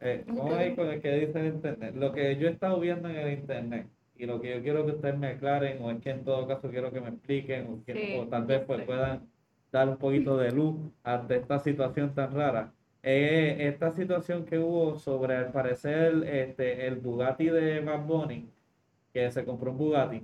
[0.00, 1.94] eh, vamos a ir con el que dice en internet.
[1.96, 4.92] Lo que yo he estado viendo en el internet y lo que yo quiero que
[4.92, 8.20] ustedes me aclaren o es que en todo caso quiero que me expliquen o, que,
[8.20, 9.28] o tal vez pues puedan
[9.72, 12.72] dar un poquito de luz ante esta situación tan rara.
[13.02, 18.48] Eh, esta situación que hubo sobre al parecer este el Bugatti de Bad Bunny
[19.12, 20.22] que se compró un Bugatti.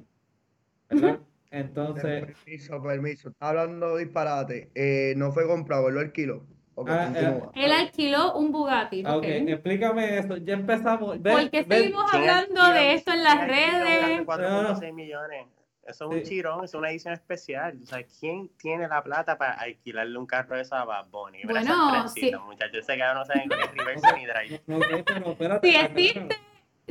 [0.89, 1.21] ¿Verdad?
[1.51, 2.25] Entonces.
[2.27, 3.29] Permiso, permiso.
[3.31, 4.71] Está hablando disparate.
[4.75, 6.45] Eh, no fue comprado, él lo alquiló.
[6.87, 9.03] Ah, eh, él alquiló un Bugatti.
[9.05, 10.37] Ah, ok, explícame eso.
[10.37, 11.19] Ya empezamos.
[11.19, 14.21] ¿Por qué seguimos hablando de esto en las redes?
[14.25, 15.47] 4.6 millones.
[15.85, 17.79] Eso es un chirón, es una edición especial.
[17.83, 21.45] O sea, ¿quién tiene la plata para alquilarle un carro de esa a Bonnie?
[21.45, 22.31] Bueno, sí.
[22.45, 24.63] muchachos se quedaron no saben ni reverse ni drive.
[24.67, 26.37] No, pero espérate, sí, existe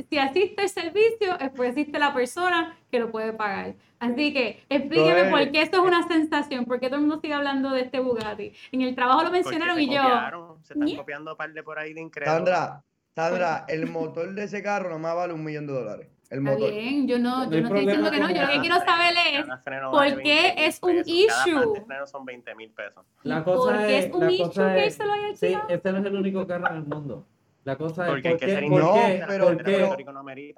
[0.08, 3.74] si asiste el servicio, después existe la persona que lo puede pagar.
[3.98, 7.34] Así que explíqueme por qué esto es una sensación, por qué todo el mundo sigue
[7.34, 8.52] hablando de este Bugatti.
[8.72, 10.58] En el trabajo lo mencionaron y yo.
[10.62, 12.32] Se están copiando par de por ahí de increíble.
[12.32, 12.82] Sandra,
[13.14, 16.08] Sandra, el motor de ese carro nomás vale un millón de dólares.
[16.30, 16.68] el motor.
[16.68, 19.14] Está bien, yo no, yo no estoy diciendo que no, yo lo que quiero saber
[19.32, 19.46] es
[19.90, 21.84] por qué es un issue.
[21.88, 23.04] Cada son 20 mil pesos.
[23.24, 26.14] La cosa es, es un issue que se lo haya Sí, este no es el
[26.14, 27.26] único carro en el mundo.
[27.64, 28.94] La cosa es porque, porque, no,
[29.26, 29.96] pero, pero,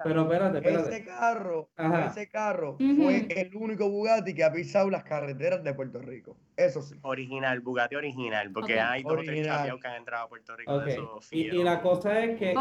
[0.03, 0.89] pero, espérate, espérate.
[0.89, 1.69] Ese carro,
[2.07, 6.37] ese carro fue el único Bugatti que ha pisado las carreteras de Puerto Rico.
[6.55, 6.95] Eso sí.
[7.01, 9.63] Original, Bugatti original, porque hay dos original.
[9.63, 10.85] tres que han entrado a Puerto Rico okay.
[10.85, 12.53] de esos y, y, la cosa es que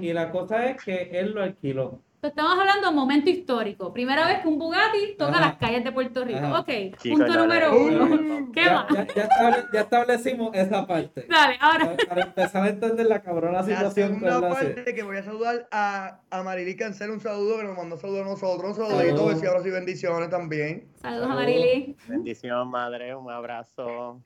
[0.00, 2.00] y la cosa es que él lo alquiló.
[2.20, 3.92] Estamos hablando de momento histórico.
[3.92, 6.48] Primera vez que un Bugatti toca las calles de Puerto Rico.
[6.58, 8.50] Ok, punto número uno.
[8.52, 11.26] ¿Qué ya, Ya, ya, establecimos esa parte.
[11.28, 11.96] Dale, ahora.
[12.08, 14.20] Para, empezar a entender la cabrona situación.
[14.20, 17.76] La segunda parte que voy a saludar a, a Marily Cancel, un saludo que nos
[17.76, 18.76] mandó saludo a nosotros.
[18.76, 20.88] Un saludito, besitos y bendiciones también.
[21.00, 21.96] Saludos a Marily.
[22.08, 24.20] Bendición, madre, un abrazo.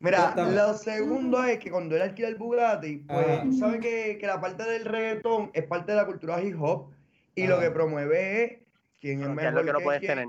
[0.00, 4.40] Mira, lo segundo es que cuando él alquila el Bugatti, pues, ¿sabes que, que la
[4.40, 6.95] parte del reggaetón es parte de la cultura hip hop?
[7.36, 8.58] Y lo que promueve es
[8.98, 9.52] quién es mejor.
[9.52, 10.26] lo que no puedes tener.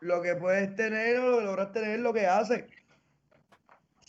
[0.00, 2.68] Lo que puedes tener o lo que logras tener lo que hace.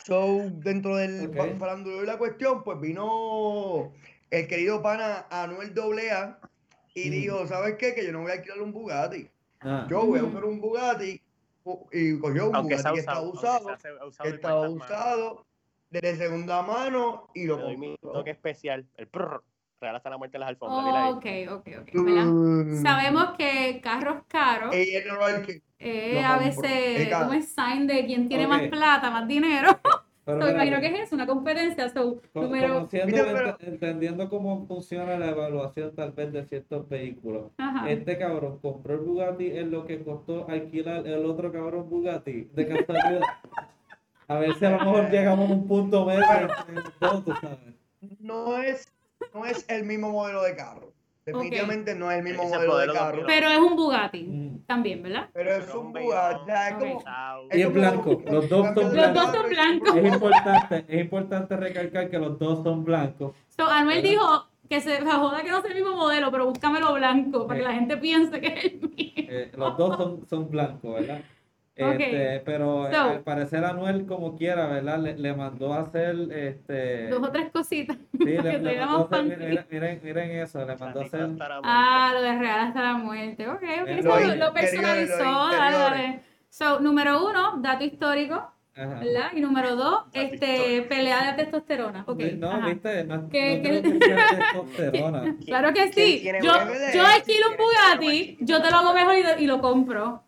[0.04, 1.58] So, dentro del okay.
[1.84, 3.92] de la cuestión, pues vino
[4.30, 6.38] el querido pana Anuel AA
[6.94, 7.94] y dijo, ¿sabes qué?
[7.94, 9.28] Que yo no voy a alquilar un Bugatti.
[9.60, 9.88] Ah.
[9.90, 11.20] Yo voy a buscar un Bugatti
[11.90, 13.76] y cogió un Bugatti que está usado,
[14.22, 15.44] que está usado
[15.90, 18.12] de segunda mano y lo compró.
[18.12, 19.42] toque especial, el prrr
[19.86, 21.12] real hasta la muerte de las alfombras.
[21.12, 21.94] ok, ok, ok.
[21.94, 22.82] Mm.
[22.82, 24.74] Sabemos que carros caros
[25.78, 29.68] eh, a veces como es sign de quien tiene más plata, más dinero.
[30.26, 31.88] Pero, so, imagino que es eso, una competencia.
[31.88, 32.88] So, número...
[33.60, 37.52] entendiendo cómo funciona la evaluación tal vez de ciertos vehículos.
[37.88, 42.66] Este cabrón compró el Bugatti en lo que costó alquilar el otro cabrón Bugatti de
[42.66, 43.20] casualidad.
[44.28, 46.24] a ver si a lo mejor llegamos a un punto medio.
[48.18, 48.92] No es
[49.34, 50.92] no es el mismo modelo de carro.
[51.26, 53.22] Definitivamente no es el mismo modelo, de carro.
[53.26, 54.66] Pero es un Bugatti mm.
[54.66, 55.28] también, ¿verdad?
[55.32, 56.52] Pero es un Bugatti.
[56.52, 57.02] Es como,
[57.52, 58.22] y es blanco.
[58.30, 58.94] Los dos son blancos.
[58.94, 59.96] Los dos son blancos.
[59.96, 63.34] Es importante, es importante recalcar que los dos son blancos.
[63.56, 67.46] So, Anuel dijo que se joda que no sea el mismo modelo, pero búscamelo blanco
[67.48, 67.78] para que la eh.
[67.78, 69.12] gente piense que es el mío.
[69.16, 71.22] Eh, los dos son, son blancos, ¿verdad?
[71.76, 74.98] Este, pero eh, al parecer Anuel como quiera, ¿verdad?
[74.98, 77.98] Le, le, mandó a hacer este dos o tres cositas.
[78.12, 81.28] Sí, le, le mandó hacer, miren, miren, miren, eso, le mandó a hacer
[81.62, 83.46] Ah, lo de real hasta la muerte.
[83.46, 86.20] Ok, ok, eso lo, personalizó, dale, dale.
[86.48, 88.52] So, número uno, dato histórico.
[88.74, 89.32] ¿verdad?
[89.34, 92.04] Y número dos, este, pelea de testosterona.
[92.06, 92.36] Okay.
[92.36, 92.68] No, Ajá.
[92.68, 94.16] viste, no, ¿Qué, no qué?
[94.36, 95.36] testosterona.
[95.46, 96.22] claro que sí.
[96.42, 96.52] Yo,
[96.94, 100.25] yo alquilo un Bugatti, yo te lo hago mejor y, y lo compro.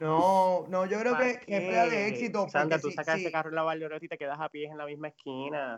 [0.00, 2.48] No, no, yo creo que, es real de éxito.
[2.48, 4.86] Sandra, tú sacas ese carro en la Valdeoriotti y te quedas a pie en la
[4.86, 5.76] misma esquina.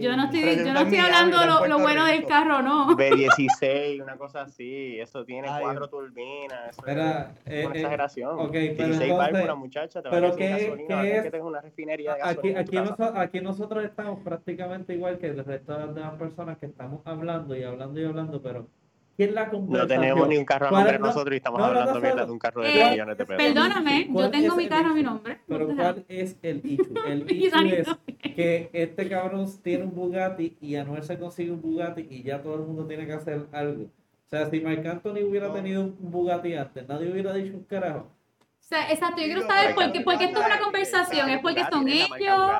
[0.00, 2.88] Yo no estoy, yo no estoy hablando lo, lo bueno del carro, no.
[2.96, 5.00] B16, una cosa así.
[5.00, 6.70] Eso tiene cuatro turbinas.
[6.70, 8.40] Eso Espera, es una eh, exageración.
[8.40, 11.30] Okay, 16 entonces, una muchacha, te pero que, gasolina, ¿qué es?
[11.30, 15.86] que una refinería de aquí, aquí, aquí, nosotros estamos prácticamente igual que el resto de
[15.86, 18.68] las demás personas que estamos hablando y hablando y hablando, pero
[19.16, 22.38] ¿Quién la No tenemos ni un carro a nombre nosotros y estamos hablando de un
[22.38, 23.42] carro de eh, millones de pesos.
[23.42, 25.38] Perdóname, yo tengo mi carro a mi nombre.
[25.48, 26.94] Pero ¿cuál es el issue?
[27.06, 27.88] El issue es
[28.34, 32.56] que este cabrón tiene un Bugatti y Anuel se consigue un Bugatti y ya todo
[32.56, 33.84] el mundo tiene que hacer algo.
[33.84, 38.00] O sea, si Mike Anthony hubiera tenido un Bugatti antes, nadie hubiera dicho un carajo.
[38.00, 41.64] O sea, exacto, yo quiero saber por qué, porque esto es una conversación, es porque
[41.70, 42.52] son ellos.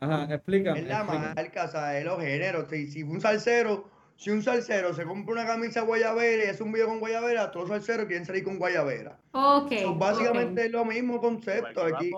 [0.00, 0.80] Ajá, explícame.
[0.80, 2.68] Es la marca, o sea, es los géneros.
[2.68, 6.72] Si, si un salsero si un salsero se compra una camisa guayabera y es un
[6.72, 9.18] video con guayabera, todos los salseros quieren salir con guayabera.
[9.32, 9.72] Ok.
[9.96, 11.82] básicamente es lo mismo concepto.
[11.84, 12.10] Aquí,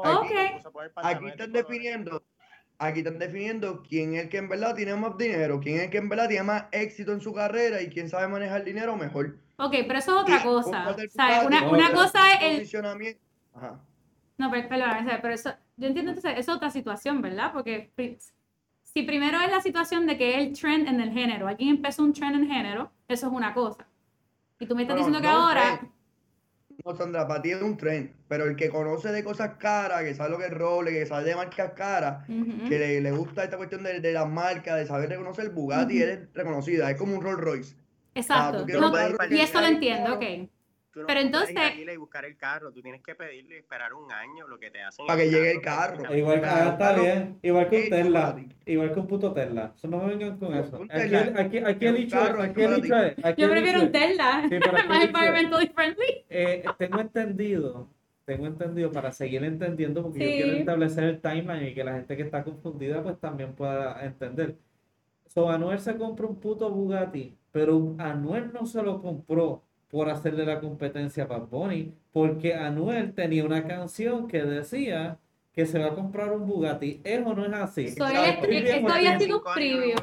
[0.97, 2.23] aquí, están definiendo,
[2.79, 5.91] aquí están definiendo quién es el que en verdad tiene más dinero, quién es el
[5.91, 8.97] que en verdad tiene más éxito en su carrera y quién sabe manejar el dinero
[8.97, 9.39] mejor.
[9.57, 10.97] Ok, pero eso es otra cosa.
[11.47, 13.19] Una, una cosa es el...
[13.55, 13.81] Ajá.
[14.37, 17.53] No, pero, pero eso, yo entiendo entonces, es otra situación, ¿verdad?
[17.53, 17.93] Porque
[18.95, 22.05] si primero es la situación de que es el trend en el género, alguien empezó
[22.05, 23.87] un trend en género, eso es una cosa.
[24.61, 25.81] Y tú me estás diciendo que ahora...
[26.85, 30.15] No, Sandra, para ti es un trend, pero el que conoce de cosas caras, que
[30.15, 33.83] sabe lo que es roble, que sabe de marcas caras, que le, gusta esta cuestión
[33.83, 37.77] de, de las marcas, de saber reconocer, Bugatti es reconocida, es como un Rolls Royce.
[38.15, 38.65] Exacto.
[39.31, 40.23] y eso lo entiendo, ok.
[41.07, 41.57] Pero entonces.
[41.79, 44.71] Ir y buscar el carro, tú tienes que pedirle y esperar un año lo que
[44.71, 45.07] te hacen.
[45.07, 46.15] Para que llegue el carro.
[46.15, 47.39] Igual que ah, está bien.
[47.43, 48.37] Igual que un Tesla.
[48.67, 49.73] Igual que un puto Tesla.
[49.77, 50.81] Eso no me vengan con eso.
[50.91, 52.19] Aquí, aquí, aquí he dicho.
[52.41, 52.95] Aquí he dicho.
[53.37, 54.49] Yo prefiero un Tesla.
[54.89, 56.25] Más environmentally friendly.
[56.29, 57.89] Eh, tengo entendido.
[58.25, 62.17] Tengo entendido para seguir entendiendo, porque yo quiero establecer el timeline y que la gente
[62.17, 64.57] que está confundida, pues también pueda entender
[65.35, 69.65] So, Anuel se compró un puto Bugatti, pero Anuel no se lo compró
[69.95, 75.19] por hacerle la competencia a Bad Bunny, porque Anuel tenía una canción que decía
[75.53, 77.01] que se va a comprar un Bugatti.
[77.05, 77.85] ¿Es o no es así?
[77.85, 79.97] esto había sido un preview.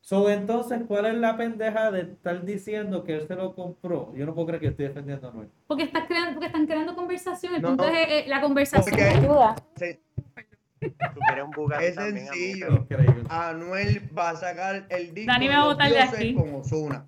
[0.00, 4.14] So, entonces, ¿cuál es la pendeja de estar diciendo que él se lo compró?
[4.16, 5.50] Yo no puedo creer que estoy defendiendo a Anuel.
[5.66, 7.56] Porque, estás creando, porque están creando conversación.
[7.56, 9.54] El punto es eh, la conversación ayuda.
[10.80, 12.86] Tú quieres un Bugatti es sencillo.
[13.28, 16.34] Anuel va a sacar el disco Dani me va a botar de aquí.
[16.34, 17.06] con Ozuna.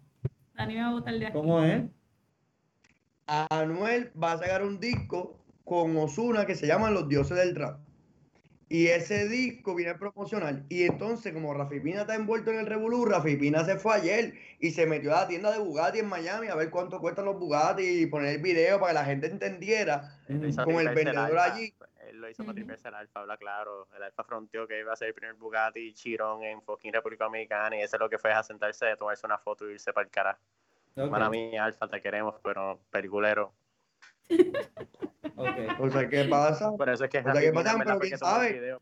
[0.58, 1.32] Dani me va a botar de aquí.
[1.32, 1.84] ¿Cómo es?
[3.26, 7.78] Anuel va a sacar un disco con Osuna que se llama Los Dioses del Trap.
[8.70, 10.66] Y ese disco viene promocional.
[10.68, 14.34] Y entonces, como Rafi Pina está envuelto en el Revolú, Rafi Pina se fue ayer
[14.60, 17.38] y se metió a la tienda de Bugatti en Miami a ver cuánto cuestan los
[17.38, 20.18] Bugatti y poner el video para que la gente entendiera
[20.64, 21.72] con el vendedor allí.
[22.28, 23.88] Él lo hizo para el Alfa, habla claro.
[23.96, 27.76] El Alfa fronteó que iba a ser el primer Bugatti Chirón en fucking República Dominicana
[27.76, 30.04] y eso es lo que fue a sentarse, a tomarse una foto y irse para
[30.04, 30.38] el cara.
[30.94, 33.52] Para mí, Alfa, te queremos, pero peliculero.
[35.36, 35.68] Okay.
[35.78, 36.72] O sea, ¿qué pasa?
[36.76, 37.76] Por eso es que o sea, ¿qué pasa?
[37.78, 38.76] Pero quién sabe.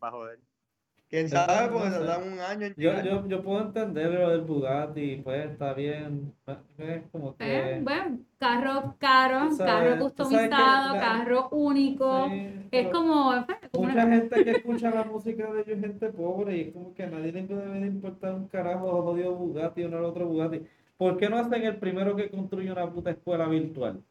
[1.09, 1.73] ¿Quién sabe?
[1.73, 2.67] Porque se dan un año.
[2.77, 6.35] Yo, yo, yo puedo entender lo del Bugatti, pues está bien.
[6.79, 7.77] Es como que.
[7.77, 12.29] Eh, bueno, carro caro, carro customizado, carro único.
[12.73, 16.73] es como, Mucha gente que escucha la música de ellos es gente pobre y es
[16.73, 20.05] como que a nadie le debe de importar un carajo jodido Bugatti o no el
[20.05, 20.63] otro Bugatti.
[20.97, 24.03] ¿Por qué no hacen el primero que construye una puta escuela virtual?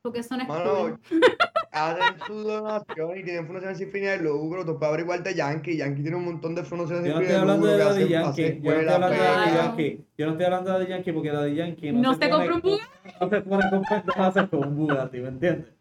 [0.00, 0.98] Porque son es Mano,
[1.74, 4.64] hacen su donación y tienen fundaciones sin fines de lucro.
[4.64, 5.76] Tú puedes averiguar de Yankee.
[5.76, 7.50] Yankee tiene un montón de fundaciones sin fines de lucro.
[7.50, 8.60] Yo no estoy hablando de Daddy Yankee.
[8.62, 10.04] Yo no estoy hablando de Daddy Yankee.
[10.16, 12.60] Yo no estoy hablando de Daddy Yankee porque Daddy Yankee no, no se, compra un
[12.60, 13.10] Bugatti.
[13.20, 15.74] No se pone con pendejas con un Bugatti, ¿me entiendes?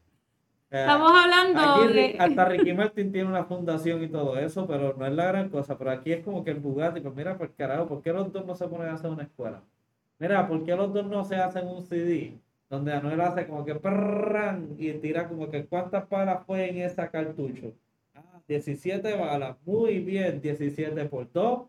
[0.72, 2.16] Eh, Estamos hablando aquí, de...
[2.18, 5.78] Hasta Ricky Martin tiene una fundación y todo eso, pero no es la gran cosa.
[5.78, 8.44] Pero aquí es como que el Bugatti, pues mira, por carajo, ¿por qué los dos
[8.44, 9.62] no se ponen a hacer una escuela?
[10.18, 12.40] Mira, ¿por qué los dos no se hacen un CD?
[12.74, 17.12] Donde Anuel hace como que prrrran y tira como que cuántas balas fue en esa
[17.12, 17.72] cartucho.
[18.16, 21.68] Ah, 17 balas, muy bien, 17 por 2,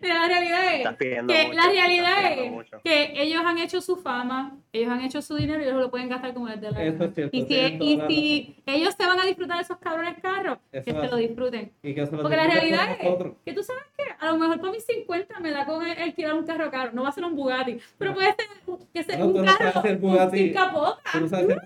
[0.00, 1.22] la realidad es que,
[1.54, 5.64] la realidad es que ellos han hecho su fama, ellos han hecho su dinero y
[5.64, 7.12] ellos lo pueden gastar como les dé la gana.
[7.32, 10.92] Y si, y si ellos se van a disfrutar de esos cabrones carros, que se
[10.92, 11.72] lo disfruten.
[11.82, 13.08] Porque la realidad es
[13.44, 16.34] que tú sabes que a lo mejor para mis 50 me da con el, tirar
[16.34, 16.92] un carro caro.
[16.92, 18.46] No va a ser un Bugatti, pero puede ser
[18.92, 20.98] que sea un carro sin capota.
[21.12, 21.56] Tú sabes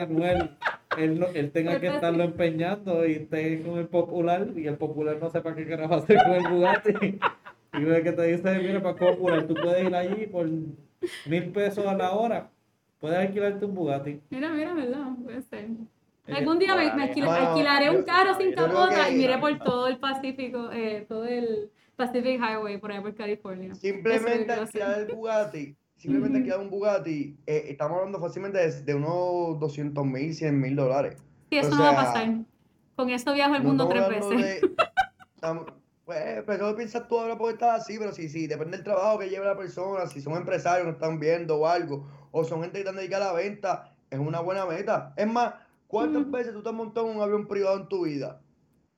[0.00, 0.50] Anuel,
[0.96, 5.30] él, él tenga que estarlo empeñando y esté con el popular y el popular no
[5.30, 7.18] sepa qué carajo hacer con el Bugatti.
[7.74, 10.48] Y ve que te dice, mira, para popular, tú puedes ir allí por
[11.26, 12.50] mil pesos a la hora.
[13.00, 14.20] Puedes alquilarte un Bugatti.
[14.30, 15.06] Mira, mira, ¿verdad?
[15.22, 15.68] Puede ser.
[16.26, 21.06] Algún día me, alquilaré un carro sin capota y miré por todo el Pacífico, eh,
[21.08, 23.74] todo el Pacific Highway por ahí por California.
[23.74, 30.06] Simplemente alquilar el Bugatti simplemente queda un Bugatti, eh, estamos hablando fácilmente de, unos 200
[30.06, 31.16] mil, 100 mil dólares.
[31.50, 32.34] Sí, eso no va a pasar.
[32.96, 34.62] Con eso viajo el mundo tres veces.
[36.08, 39.28] pues, pero piensas tú ahora porque estás así, pero sí, sí, depende del trabajo que
[39.28, 42.78] lleve la persona, si son empresarios que están viendo o algo, o son gente que
[42.78, 45.12] están dedicada a la venta, es una buena meta.
[45.18, 45.52] Es más,
[45.86, 48.40] ¿cuántas veces tú te has montado en un avión privado en tu vida?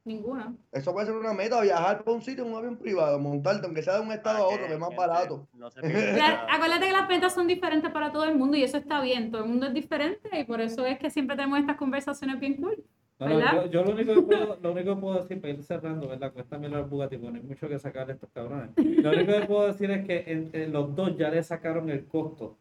[0.05, 0.55] Ninguna.
[0.71, 3.83] Eso puede ser una meta, viajar por un sitio en un avión privado, montarte, aunque
[3.83, 5.49] sea de un estado a otro, que es más barato.
[6.49, 9.43] acuérdate que las ventas son diferentes para todo el mundo y eso está bien, todo
[9.43, 12.85] el mundo es diferente y por eso es que siempre tenemos estas conversaciones bien cool.
[13.21, 16.33] Yo, lo, único que puedo, lo único que puedo decir, para ir cerrando, ¿verdad?
[16.33, 18.71] Cuesta mirar Bugatti, porque no hay mucho que sacar de estos cabrones.
[18.77, 22.57] Lo único que puedo decir es que en los dos ya le sacaron el costo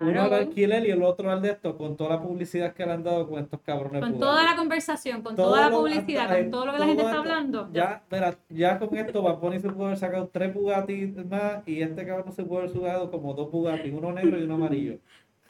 [0.00, 2.92] uno al alquiler y el otro al de esto, con toda la publicidad que le
[2.92, 4.00] han dado con estos cabrones.
[4.00, 7.18] Con toda la conversación, con toda la publicidad, con todo lo que la gente está
[7.18, 7.68] hablando.
[7.72, 12.06] Ya, mira, ya con esto Baponi se puede haber sacado tres Bugatti más y este
[12.06, 14.98] cabrón se puede haber sacado como dos Bugatti, uno negro y uno amarillo.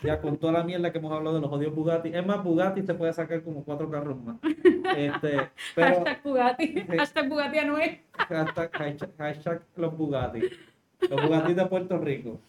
[0.03, 2.11] Ya con toda la mierda que hemos hablado de los odios Bugatti.
[2.13, 4.37] Es más, Bugatti se puede sacar como cuatro carros más.
[4.97, 6.75] Este, hashtag Bugatti.
[6.99, 8.01] hashtag Bugatti Anuel.
[8.13, 8.71] hashtag,
[9.17, 10.41] hashtag los Bugatti.
[11.09, 12.41] Los Bugatti de Puerto Rico.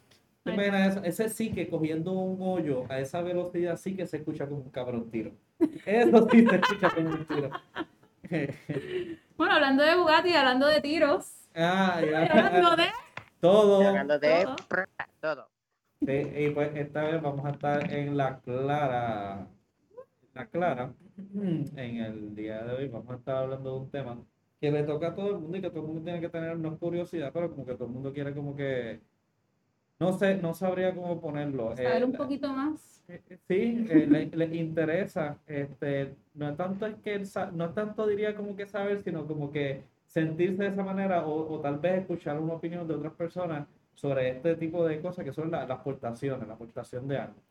[1.04, 4.70] Ese sí que cogiendo un hoyo a esa velocidad sí que se escucha como un
[4.70, 5.32] cabrón tiro.
[5.86, 7.50] Eso sí se escucha como un tiro.
[9.38, 11.32] bueno, hablando de Bugatti, hablando de tiros.
[11.56, 12.26] Ah, ya.
[12.26, 12.88] Hablando de
[13.40, 13.88] todo.
[13.88, 14.48] Hablando de
[15.20, 15.50] todo.
[16.06, 19.48] Sí, y pues esta vez vamos a estar en la clara.
[20.34, 20.94] La clara.
[21.18, 24.18] En el día de hoy vamos a estar hablando de un tema
[24.60, 26.56] que le toca a todo el mundo y que todo el mundo tiene que tener
[26.56, 29.00] una curiosidad, pero como que todo el mundo quiere como que
[30.00, 31.76] no sé, no sabría cómo ponerlo.
[31.76, 33.02] Saber un poquito más.
[33.48, 35.38] Sí, les le interesa.
[35.48, 40.64] Este, no tanto es que no tanto diría como que saber, sino como que sentirse
[40.64, 44.56] de esa manera o, o tal vez escuchar una opinión de otras personas sobre este
[44.56, 47.44] tipo de cosas que son las aportaciones, la aportación de armas.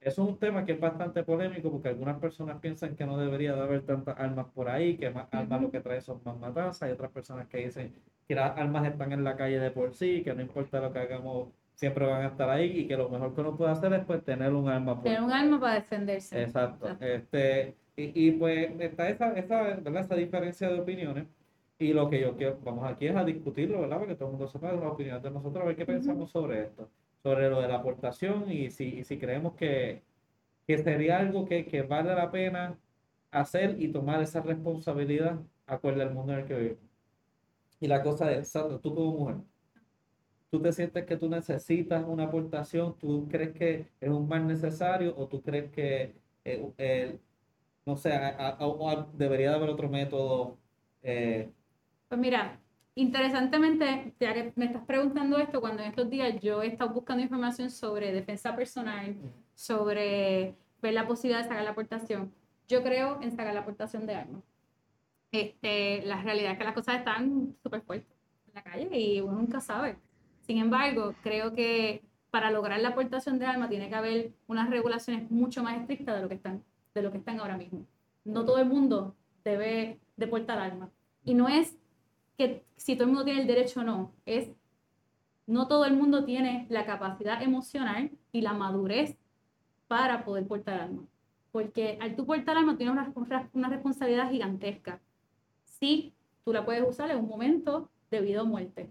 [0.00, 3.54] Eso es un tema que es bastante polémico porque algunas personas piensan que no debería
[3.54, 6.82] de haber tantas armas por ahí, que más armas lo que trae son más matanzas.
[6.82, 7.94] Hay otras personas que dicen
[8.28, 10.98] que las armas están en la calle de por sí, que no importa lo que
[10.98, 14.04] hagamos, siempre van a estar ahí y que lo mejor que uno puede hacer es
[14.04, 15.00] pues tener un arma.
[15.00, 16.42] tener un arma para defenderse.
[16.42, 16.94] Exacto.
[17.00, 20.02] Este, y, y, pues está esa, esa, ¿verdad?
[20.02, 21.24] esa diferencia de opiniones.
[21.78, 23.98] Y lo que yo quiero, vamos aquí es a discutirlo, ¿verdad?
[23.98, 26.88] Porque todo el mundo sepa las opiniones de nosotros, a ver qué pensamos sobre esto,
[27.22, 30.02] sobre lo de la aportación y si, si creemos que,
[30.66, 32.78] que sería algo que, que, vale la pena
[33.32, 36.84] hacer y tomar esa responsabilidad acorde al mundo en el que vivimos.
[37.80, 39.36] Y la cosa es, Sandra, tú como mujer,
[40.50, 42.96] ¿tú te sientes que tú necesitas una aportación?
[42.98, 46.14] ¿Tú crees que es un mal necesario o tú crees que,
[46.44, 47.18] eh,
[47.84, 48.10] no sé,
[49.14, 50.56] debería de haber otro método?
[51.02, 51.50] Eh,
[52.08, 52.60] pues mira,
[52.94, 57.22] interesantemente, ya que me estás preguntando esto, cuando en estos días yo he estado buscando
[57.22, 59.16] información sobre defensa personal,
[59.54, 62.32] sobre ver la posibilidad de sacar la aportación,
[62.68, 64.42] yo creo en sacar la aportación de armas.
[65.32, 68.16] Este, la realidad es que las cosas están súper fuertes
[68.48, 69.96] en la calle y uno nunca sabe.
[70.42, 75.30] Sin embargo, creo que para lograr la aportación de armas tiene que haber unas regulaciones
[75.30, 76.62] mucho más estrictas de lo que están,
[76.94, 77.86] de lo que están ahora mismo.
[78.24, 80.90] No todo el mundo debe deportar armas.
[81.24, 81.76] Y no es
[82.36, 84.50] que si todo el mundo tiene el derecho o no, es
[85.46, 89.18] no todo el mundo tiene la capacidad emocional y la madurez
[89.88, 91.06] para poder portar armas.
[91.52, 95.00] Porque al tú portar armas tienes una, una responsabilidad gigantesca.
[95.64, 96.14] Sí,
[96.44, 98.90] tú la puedes usar en un momento de vida o muerte.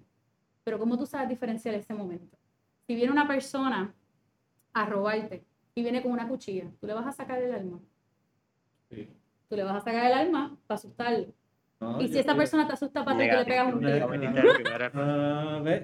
[0.63, 2.37] Pero ¿cómo tú sabes diferenciar ese momento?
[2.87, 3.93] Si viene una persona
[4.73, 5.43] a robarte
[5.75, 7.79] y viene con una cuchilla, ¿tú le vas a sacar el arma?
[8.89, 9.09] Sí.
[9.49, 11.33] Tú le vas a sacar el arma para asustarlo
[11.99, 14.13] y si esa persona te asusta para que le pegas un tiro.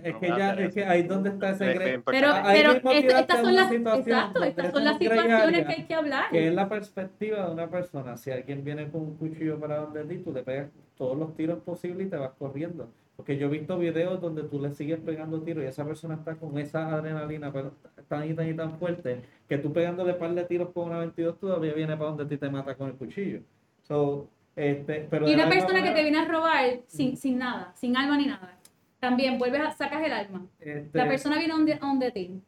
[0.03, 2.03] es que ya, es que ahí donde está ese secreto.
[2.05, 6.29] Pero, pero estas son las, exacto, estas son las situaciones que hay que hablar.
[6.31, 8.17] Que es la perspectiva de una persona.
[8.17, 11.59] Si alguien viene con un cuchillo para donde ti, tú le pegas todos los tiros
[11.59, 12.89] posibles y te vas corriendo.
[13.15, 16.35] Porque yo he visto videos donde tú le sigues pegando tiros y esa persona está
[16.35, 17.73] con esa adrenalina pero
[18.07, 21.37] tan y tan y tan fuerte que tú pegándole par de tiros con una 22
[21.37, 23.41] todavía viene para donde ti te mata con el cuchillo.
[23.81, 24.29] So,
[24.59, 28.25] este, y una persona que te viene a robar sin, sin nada, sin alma ni
[28.25, 28.57] nada.
[28.99, 30.45] También vuelves a sacas el alma.
[30.59, 32.41] Este la persona viene a donde ti.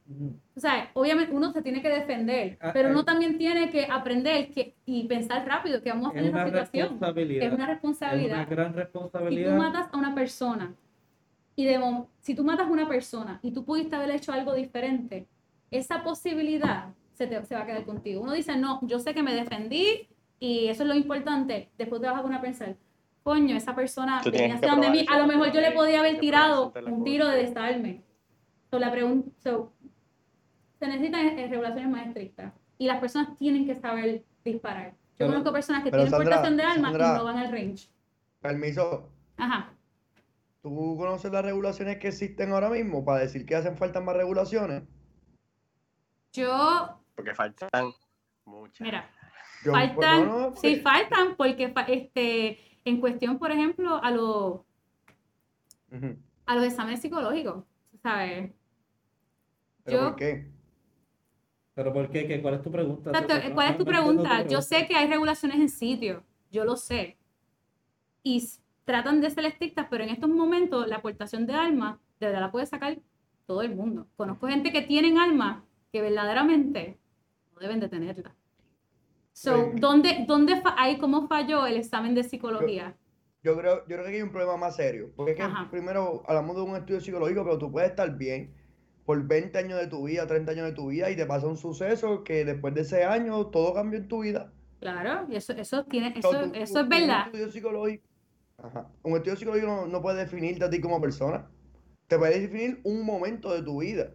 [0.54, 4.50] O sea, obviamente uno se tiene que defender, ah, pero uno también tiene que aprender
[4.52, 6.86] que, y pensar rápido que vamos a tener esa situación.
[6.86, 8.42] Es una responsabilidad.
[8.42, 9.50] Es una gran responsabilidad.
[9.50, 10.76] Si tú matas a una persona
[11.56, 11.80] y de,
[12.20, 15.28] si tú matas a una persona y tú pudiste haber hecho algo diferente,
[15.70, 18.22] esa posibilidad se, te, se va a quedar contigo.
[18.22, 20.10] Uno dice, no, yo sé que me defendí,
[20.42, 21.70] y eso es lo importante.
[21.78, 22.76] Después te vas a poner a pensar,
[23.22, 25.06] coño, esa persona venía hacia donde mí.
[25.08, 28.02] A lo mejor yo le podía haber tirado un tiro de desarme.
[28.72, 29.30] So, la pregunta,
[30.80, 32.54] se necesitan eh, regulaciones más estrictas.
[32.80, 34.96] Y las personas tienen que saber disparar.
[35.20, 37.88] Yo conozco personas que tienen portación de armas y no van al range.
[38.42, 39.12] Permiso.
[39.38, 39.76] Ajá.
[40.64, 44.82] ¿Tú conoces las regulaciones que existen ahora mismo para decir que hacen falta más regulaciones?
[46.34, 47.00] Yo.
[47.14, 47.70] Porque faltan
[48.46, 48.82] muchas.
[48.82, 49.08] Mira,
[49.64, 54.62] faltan, sí, faltan porque este, en cuestión, por ejemplo, a, los
[56.46, 57.64] a los exámenes psicológicos,
[58.02, 58.52] ¿sabes?
[59.84, 60.48] ¿Pero por qué?
[61.74, 62.42] ¿Pero por qué?
[62.42, 63.12] ¿Cuál es tu pregunta?
[63.54, 64.46] ¿Cuál es tu pregunta?
[64.48, 67.18] Yo sé que hay regulaciones en sitio, yo lo sé.
[68.24, 68.48] Y
[68.86, 72.52] tratan de ser estrictas, pero en estos momentos la aportación de armas, de verdad la
[72.52, 73.00] puede sacar
[73.46, 74.08] todo el mundo.
[74.16, 77.00] Conozco gente que tienen armas que verdaderamente
[77.54, 78.34] no deben de tenerlas.
[79.34, 82.96] So, ¿dónde, dónde hay, cómo falló el examen de psicología?
[83.44, 85.12] Yo, creo, yo creo que hay un problema más serio.
[85.16, 88.54] Porque es que primero hablamos de un estudio psicológico, pero tú puedes estar bien
[89.06, 91.58] por 20 años de tu vida, 30 años de tu vida, y te pasa un
[91.58, 94.54] suceso que después de ese año todo cambia en tu vida.
[94.80, 97.22] Claro, y eso, eso tiene, eso, eso es verdad.
[97.22, 98.04] Un estudio psicológico,
[99.04, 101.50] un estudio psicológico no, no puede definirte a ti como persona.
[102.08, 104.12] Te puede definir un momento de tu vida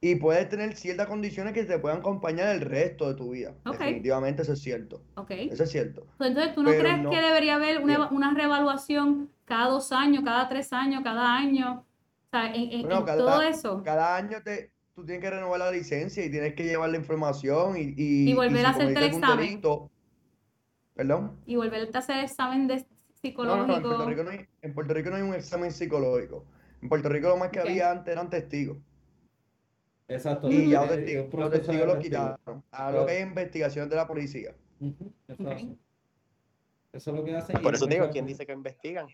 [0.00, 3.54] y puedes tener ciertas condiciones que te puedan acompañar el resto de tu vida.
[3.64, 5.02] Definitivamente eso es cierto.
[5.28, 6.06] Eso es cierto.
[6.20, 10.72] Entonces, ¿tú no crees que debería haber una, una, reevaluación cada dos años, cada tres
[10.72, 11.84] años, cada año?
[12.26, 13.82] O sea, en, todo eso.
[13.84, 17.76] Cada año te, tú tienes que renovar la licencia y tienes que llevar la información
[17.76, 17.94] y...
[17.96, 19.60] Y, y volver a hacerte el examen.
[20.94, 21.38] ¿Perdón?
[21.46, 22.86] Y volver a hacer el examen de
[23.20, 23.66] psicológico.
[23.66, 26.44] No, en, Puerto Rico no hay, en Puerto Rico no hay un examen psicológico.
[26.82, 28.78] En Puerto Rico lo más que había antes eran testigos.
[30.08, 30.50] Exacto.
[30.50, 30.90] Y ya los
[31.50, 32.62] testigos, lo quitaron.
[32.70, 34.54] A lo que hay investigación de la policía.
[36.92, 37.60] Eso es lo que hacen.
[37.60, 39.06] Por eso digo, ¿quién dice que investigan?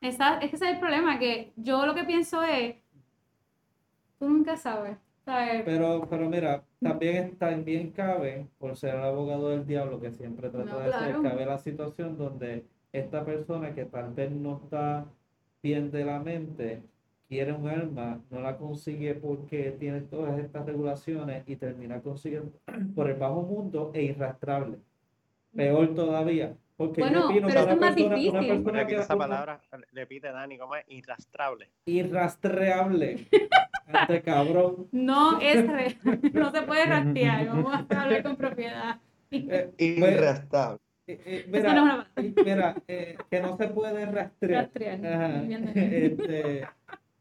[0.00, 2.76] Esa, es que ese es el problema, que yo lo que pienso es,
[4.18, 4.98] tú nunca sabes.
[5.24, 10.80] Pero, pero mira, también, también cabe, por ser el abogado del diablo, que siempre trata
[10.80, 15.06] de ser, cabe la situación donde esta persona que tal vez no está
[15.62, 16.82] bien de la mente,
[17.28, 22.52] quiere un arma, no la consigue porque tiene todas estas regulaciones y termina consiguiendo
[22.94, 24.78] por el bajo mundo e irrastrable.
[25.54, 26.56] Peor todavía.
[26.76, 28.30] Porque bueno, pero una, es más difícil.
[28.30, 29.60] una persona que esa palabra,
[29.92, 30.84] repite Dani, ¿cómo es?
[30.88, 31.70] Irrastrable.
[31.86, 33.28] Irrastreable.
[33.86, 34.88] Ante cabrón.
[34.90, 35.96] No es re...
[36.32, 39.00] no se puede rastrear, vamos a hablar con propiedad.
[39.30, 40.80] Eh, irrastrable.
[41.06, 42.08] Eh, eh, mira,
[42.44, 44.64] mira que no se puede rastrear.
[44.64, 45.44] rastrear.
[45.76, 46.66] Este,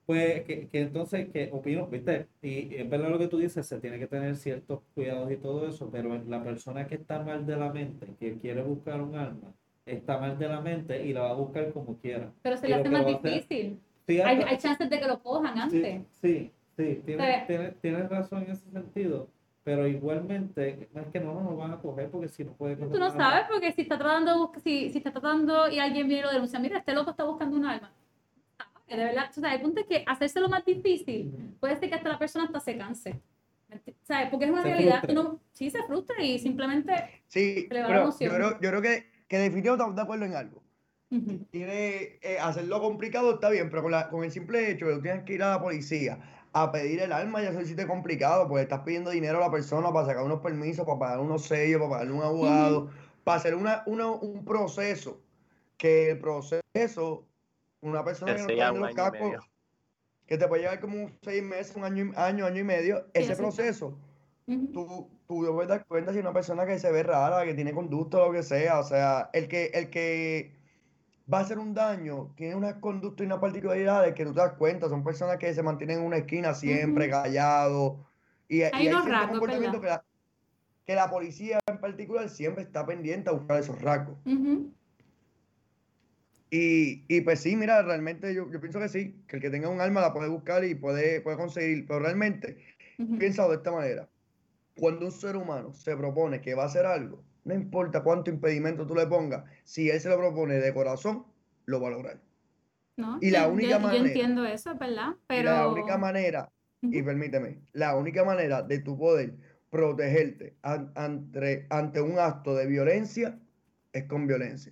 [0.06, 3.80] pues que, que, entonces, que opino, viste, y es verdad lo que tú dices, se
[3.80, 7.56] tiene que tener ciertos cuidados y todo eso, pero la persona que está mal de
[7.56, 9.54] la mente, que quiere buscar un arma,
[9.86, 12.32] está mal de la mente y la va a buscar como quiera.
[12.41, 13.80] Pero se le hace más difícil.
[14.08, 16.01] hay, hay, chances de que lo cojan antes.
[16.22, 19.30] Sí, sí, tienes, tiene, razón en ese sentido.
[19.64, 22.99] Pero igualmente, no es que no, nos van a coger porque si no puede Tú
[22.99, 26.34] no sabes, porque si está tratando, si, si está tratando y alguien viene y lo
[26.34, 27.89] denuncia, mira, este loco está buscando un arma
[28.95, 31.95] de verdad, o sea, el punto es que hacerse lo más difícil puede ser que
[31.95, 33.21] hasta la persona hasta se canse.
[34.03, 34.29] ¿Sabes?
[34.29, 38.29] Porque es una realidad, uno sí se frustra y simplemente sí, le va pero Yo
[38.29, 40.63] creo, yo creo que, que definitivamente estamos de acuerdo en algo.
[41.51, 44.97] Tiene, eh, hacerlo complicado está bien, pero con, la, con el simple hecho de que
[44.97, 46.19] tú tienes que ir a la policía
[46.53, 49.91] a pedir el arma ya se siente complicado, porque estás pidiendo dinero a la persona
[49.91, 52.89] para sacar unos permisos, para pagar unos sellos, para pagarle un abogado,
[53.23, 55.19] para hacer una, una, un proceso,
[55.77, 57.25] que el proceso
[57.84, 59.49] una persona que no está en los cacos,
[60.25, 63.97] que te puede llevar como seis meses, un año, año, año y medio, ese proceso,
[64.45, 68.17] tú, tú puedes dar cuenta si una persona que se ve rara, que tiene conducta
[68.17, 70.53] o lo que sea, o sea, el que, el que
[71.31, 74.53] va a hacer un daño tiene una conducta y una particularidad que tú te das
[74.53, 77.97] cuenta, son personas que se mantienen en una esquina siempre, callados,
[78.47, 80.03] y, hay, y hay comportamiento que la,
[80.86, 84.17] que la policía en particular siempre está pendiente a buscar esos rasgos.
[86.56, 89.70] Y, y, pues sí, mira, realmente yo, yo, pienso que sí, que el que tenga
[89.70, 92.64] un arma la puede buscar y puede, puede conseguir, pero realmente
[93.18, 94.08] piensa de esta manera.
[94.76, 98.86] Cuando un ser humano se propone que va a hacer algo, no importa cuánto impedimento
[98.86, 101.26] tú le pongas, si él se lo propone de corazón,
[101.66, 102.22] lo va a lograr.
[102.97, 105.16] No, y la única manera, yo entiendo eso, ¿verdad?
[105.26, 105.49] Pero...
[105.49, 106.51] La única manera,
[106.84, 109.34] y permíteme, la única manera de tu poder
[109.72, 113.39] protegerte ante, ante un acto de violencia
[113.91, 114.72] es con violencia.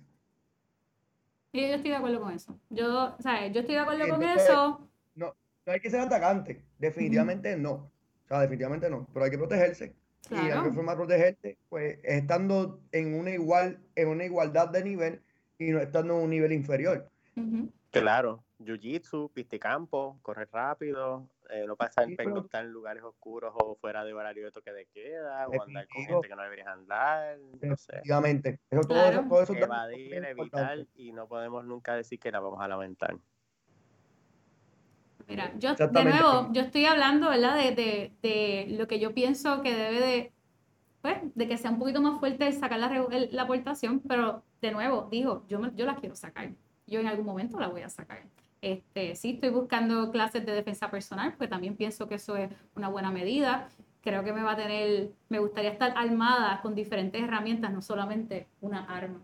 [1.52, 2.58] Yo estoy de acuerdo con eso.
[2.70, 4.88] Yo, o sea, yo estoy de acuerdo con eso.
[5.14, 5.34] No,
[5.66, 7.72] no hay que ser atacante, definitivamente no.
[7.72, 9.94] O sea, definitivamente no, pero hay que protegerse.
[10.30, 14.84] Y la única forma de protegerte, pues, estando en una igual, en una igualdad de
[14.84, 15.20] nivel
[15.58, 17.10] y no estando en un nivel inferior.
[17.90, 24.14] Claro, jiu-jitsu, campo, correr rápido, eh, no pasar sí, en lugares oscuros o fuera de
[24.14, 27.92] horario de toque de queda, o andar con gente que no deberías andar, no sé.
[27.92, 28.60] Efectivamente.
[28.70, 32.60] Eso, todo, eso, todo eso Evadir, evitar, y no podemos nunca decir que la vamos
[32.60, 33.18] a lamentar.
[35.28, 37.56] Mira, yo de nuevo, yo estoy hablando, ¿verdad?
[37.56, 40.32] De, de, de, lo que yo pienso que debe de,
[41.02, 42.90] pues, de que sea un poquito más fuerte sacar la,
[43.30, 46.50] la aportación, pero de nuevo, digo, yo, yo la quiero sacar.
[46.86, 48.24] Yo en algún momento la voy a sacar.
[48.62, 52.88] Este, sí, estoy buscando clases de defensa personal, porque también pienso que eso es una
[52.88, 53.68] buena medida.
[54.02, 58.46] Creo que me va a tener, me gustaría estar armada con diferentes herramientas, no solamente
[58.60, 59.20] una arma.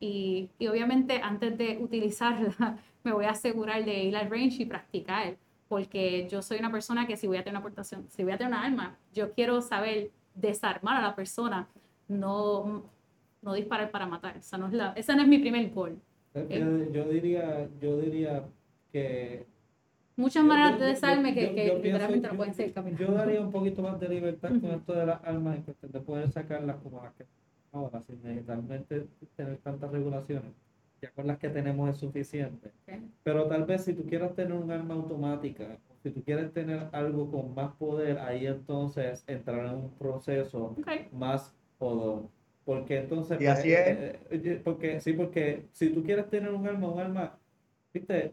[0.00, 4.66] Y, y obviamente antes de utilizarla, me voy a asegurar de ir al range y
[4.66, 8.32] practicar, porque yo soy una persona que si voy a tener una aportación, si voy
[8.34, 11.68] a tener una arma, yo quiero saber desarmar a la persona,
[12.06, 12.82] no,
[13.40, 14.36] no disparar para matar.
[14.36, 15.98] Esa no es, la, esa no es mi primer gol.
[16.92, 18.44] Yo diría, yo diría
[18.94, 19.44] que...
[20.16, 23.98] Muchas maneras de desarme que, que literalmente no pueden ser Yo daría un poquito más
[23.98, 27.24] de libertad con esto de las armas en cuestión de poder sacarlas como las que
[27.72, 30.52] ahora, sin necesariamente tener tantas regulaciones.
[31.02, 32.70] Ya con las que tenemos es suficiente.
[33.24, 37.28] Pero tal vez si tú quieres tener un arma automática, si tú quieres tener algo
[37.32, 40.76] con más poder, ahí entonces entrar en un proceso
[41.12, 42.22] más poder.
[42.64, 43.40] Porque entonces...
[43.40, 43.98] Y así pues, es.
[43.98, 47.38] Eh, eh, porque, sí, porque si tú quieres tener un arma, un arma,
[47.92, 48.32] viste,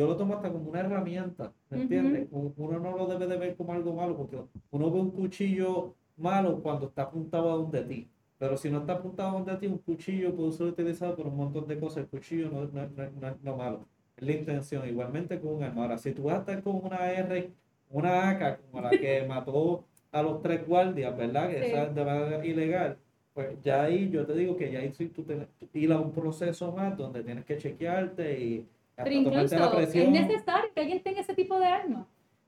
[0.00, 2.26] yo lo tomo hasta como una herramienta, ¿me entiendes?
[2.30, 4.38] Uno no lo debe de ver como algo malo, porque
[4.70, 8.08] uno ve un cuchillo malo cuando está apuntado a donde ti.
[8.38, 11.36] Pero si no está apuntado a donde ti, un cuchillo puede ser utilizado por un
[11.36, 11.98] montón de cosas.
[11.98, 13.86] El cuchillo no, es lo malo,
[14.16, 14.88] es la intención.
[14.88, 15.82] Igualmente con un arma.
[15.82, 17.50] Ahora, si tú vas a estar con una R,
[17.90, 21.50] una AK como la que mató a los tres guardias, ¿verdad?
[21.50, 22.96] Que esa es de manera ilegal.
[23.34, 26.72] Pues ya ahí yo te digo que ya ahí tú tienes ir a un proceso
[26.72, 28.66] más donde tienes que chequearte y
[29.04, 30.14] Pero incluso la presión.
[30.14, 32.06] es necesario que alguien tenga ese tipo de armas.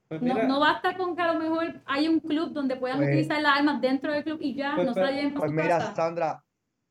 [0.09, 3.09] Pues no, no, basta con que a lo mejor hay un club donde puedan pues
[3.09, 6.45] utilizar las armas dentro del club y ya pues, no se vayan Pues mira, Sandra,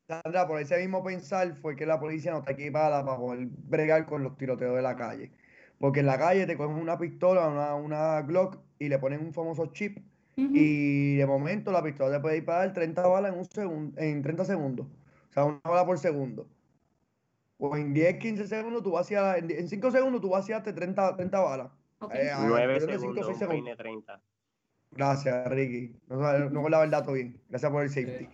[0.07, 4.07] Sandra, por ese mismo pensar fue que la policía no está equipada para poder bregar
[4.07, 5.31] con los tiroteos de la calle.
[5.77, 9.33] Porque en la calle te cogen una pistola, una, una Glock y le ponen un
[9.33, 9.99] famoso chip
[10.35, 14.45] y de momento la pistola te puede disparar 30 balas en, un segundo, en 30
[14.45, 14.87] segundos.
[15.29, 16.47] O sea, una bala por segundo.
[17.63, 21.67] O en 10, 15 segundos tú vacías, en 5 segundos tú vaciaste 30, 30 balas.
[21.99, 22.21] Okay.
[22.21, 23.77] Eh, 9 segundos, 5, segundos.
[23.77, 24.21] 30.
[24.89, 25.95] Gracias, Ricky.
[26.07, 27.39] No, no con la verdad todo bien.
[27.49, 28.27] Gracias por el safety.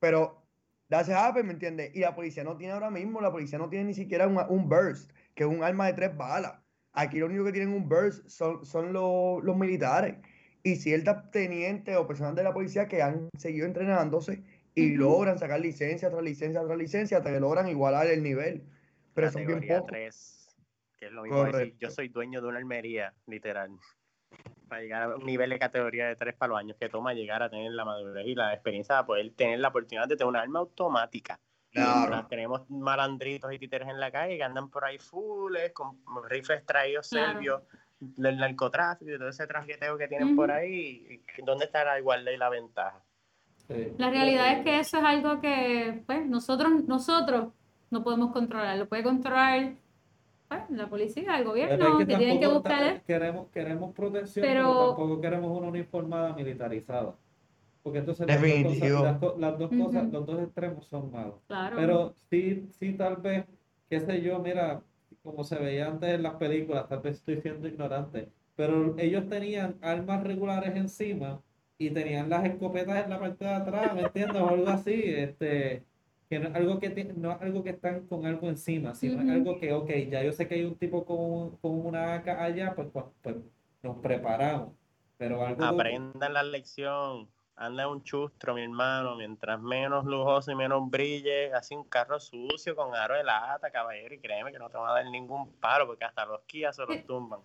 [0.00, 0.42] Pero,
[0.88, 1.94] gracias a Apple, ¿me entiendes?
[1.94, 4.66] Y la policía no tiene ahora mismo, la policía no tiene ni siquiera un, un
[4.66, 6.54] burst, que es un arma de 3 balas.
[6.94, 10.16] Aquí lo único que tienen un burst son, son los, los militares
[10.62, 14.42] y ciertas tenientes o personas de la policía que han seguido entrenándose
[14.74, 18.62] y logran sacar licencia tras licencia tras licencia hasta que logran igualar el nivel.
[19.14, 19.86] Pero son bien pocos.
[19.86, 20.56] 3,
[20.98, 23.70] que es lo mismo decir, yo soy dueño de una almería, literal.
[24.68, 27.42] Para llegar a un nivel de categoría de 3 para los años que toma llegar
[27.42, 30.36] a tener la madurez y la experiencia de poder tener la oportunidad de tener un
[30.36, 31.38] arma automática.
[31.70, 32.26] Claro.
[32.28, 35.98] Tenemos malandritos y títeres en la calle que andan por ahí fulles, con
[36.28, 37.62] rifles traídos serbios
[37.98, 42.36] del narcotráfico y todo ese trajeteo que tienen por ahí, ¿dónde está la igualdad y
[42.36, 43.02] la ventaja?
[43.98, 47.48] La realidad es que eso es algo que pues, nosotros, nosotros
[47.90, 49.74] no podemos controlar, lo puede controlar
[50.48, 53.02] pues, la policía, el gobierno, que, tienen que buscar...
[53.02, 54.88] Queremos, queremos protección, pero...
[54.88, 57.14] tampoco queremos una uniformada militarizada.
[57.82, 58.40] Porque entonces las
[59.58, 61.34] dos, cosas, los dos extremos son malos.
[61.48, 63.44] Pero sí, sí, tal vez,
[63.90, 64.82] qué sé yo, mira,
[65.22, 69.76] como se veía antes en las películas, tal vez estoy siendo ignorante, pero ellos tenían
[69.80, 71.40] armas regulares encima
[71.86, 74.40] y tenían las escopetas en la parte de atrás, ¿me entiendes?
[74.40, 75.84] O algo así, este,
[76.28, 79.28] que no es algo que, no es algo que están con algo encima, sino es
[79.28, 82.74] algo que, ok, ya yo sé que hay un tipo con, con una AK allá,
[82.74, 83.36] pues, pues, pues
[83.82, 84.74] nos preparamos.
[85.18, 90.88] Pero algo Aprendan la lección anda un chustro, mi hermano, mientras menos lujoso y menos
[90.88, 94.78] brille, así un carro sucio con aro de lata, caballero, y créeme que no te
[94.78, 97.40] van a dar ningún paro, porque hasta los Kia se los tumban.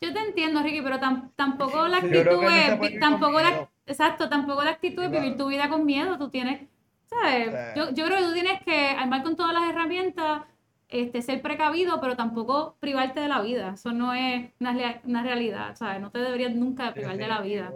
[0.00, 0.98] Yo te entiendo, Ricky, pero
[1.36, 5.84] tampoco la actitud es, tampoco la, exacto, tampoco la actitud es vivir tu vida con
[5.84, 6.68] miedo, tú tienes,
[7.06, 7.54] ¿sabes?
[7.76, 10.42] Yo, yo creo que tú tienes que armar con todas las herramientas
[10.90, 13.74] este, ser precavido, pero tampoco privarte de la vida.
[13.74, 16.00] Eso no es una, una realidad, ¿sabes?
[16.00, 17.72] No te deberías nunca privar de la vida.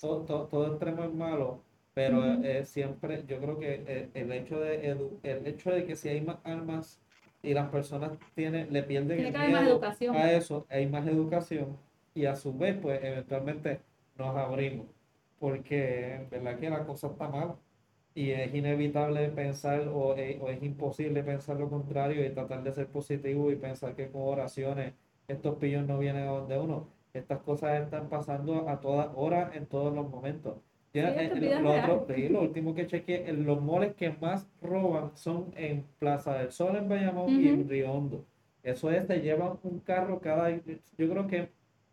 [0.00, 1.62] Todo, todo, extremo es malo,
[1.94, 6.08] pero eh, siempre, yo creo que eh, el, hecho de el hecho de que si
[6.08, 7.00] hay más armas
[7.42, 9.80] y las personas tienen, le pierden el miedo
[10.12, 11.76] a eso, hay más educación
[12.14, 13.80] y a su vez, pues eventualmente
[14.16, 14.86] nos abrimos,
[15.38, 17.54] porque en verdad que la cosa está mal
[18.14, 22.72] y es inevitable pensar o es, o es, imposible pensar lo contrario y tratar de
[22.72, 24.94] ser positivo y pensar que con oraciones
[25.28, 26.88] estos pillos no vienen a donde uno.
[27.12, 30.56] Estas cosas están pasando a todas horas, en todos los momentos.
[30.94, 36.76] Eh, lo, último que chequeé, los moles que más roban son en Plaza del Sol,
[36.76, 38.24] en Bayamón y en Río Hondo.
[38.62, 40.50] Eso es, se llevan un carro cada...
[40.50, 41.48] Yo creo que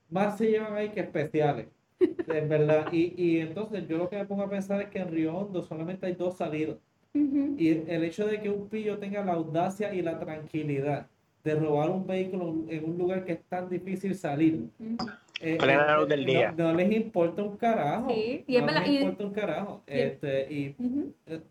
[0.09, 1.67] más se llevan ahí que especiales.
[1.99, 2.87] Es verdad.
[2.91, 5.61] Y, y entonces yo lo que me pongo a pensar es que en Río Hondo
[5.61, 6.77] solamente hay dos salidas.
[7.13, 11.07] Y el hecho de que un pillo tenga la audacia y la tranquilidad
[11.45, 14.67] de robar un vehículo en un lugar que es tan difícil salir.
[15.45, 16.51] Eh, eh, del día.
[16.57, 18.09] No, les importa un carajo.
[18.09, 19.83] Sí, y no les importa un carajo.
[19.85, 20.75] Este, y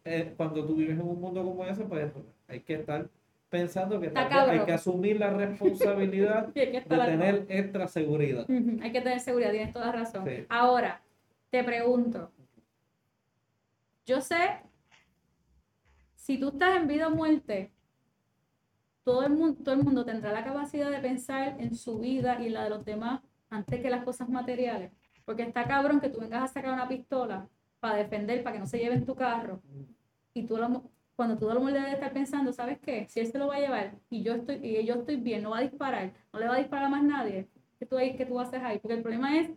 [0.04, 2.12] eh, cuando tú vives en un mundo como ese, pues
[2.48, 3.08] hay que estar
[3.48, 8.44] pensando que hay que asumir la responsabilidad de tener extra seguridad.
[8.82, 10.28] Hay que tener seguridad, tienes toda razón.
[10.48, 11.00] Ahora,
[11.50, 12.32] te pregunto,
[14.06, 14.58] yo sé,
[16.16, 17.70] si tú estás en vida o muerte,
[19.04, 22.48] todo el, mundo, todo el mundo tendrá la capacidad de pensar en su vida y
[22.48, 23.20] la de los demás
[23.50, 24.92] antes que las cosas materiales.
[25.24, 27.48] Porque está cabrón que tú vengas a sacar una pistola
[27.80, 29.60] para defender, para que no se lleven tu carro,
[30.34, 30.58] y tú
[31.16, 33.06] cuando tú lo debes estar pensando, ¿sabes qué?
[33.08, 35.50] Si él se lo va a llevar y yo estoy, y yo estoy bien, no
[35.50, 38.40] va a disparar, no le va a disparar a más nadie, ¿qué tú, qué tú
[38.40, 38.78] haces ahí?
[38.80, 39.50] Porque el problema es,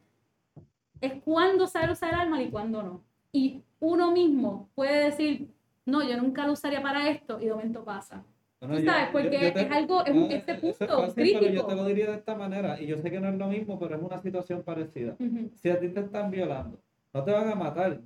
[1.01, 3.03] es cuándo saber usar el arma y cuándo no.
[3.31, 5.51] Y uno mismo puede decir,
[5.85, 8.23] no, yo nunca lo usaría para esto y de momento pasa.
[8.59, 9.09] ¿Tú sabes?
[9.11, 11.39] Porque es algo, es un, este punto crítico.
[11.41, 13.47] Pero yo te lo diría de esta manera, y yo sé que no es lo
[13.47, 15.15] mismo, pero es una situación parecida.
[15.55, 16.79] Si a ti te están violando,
[17.13, 18.01] no te van a matar,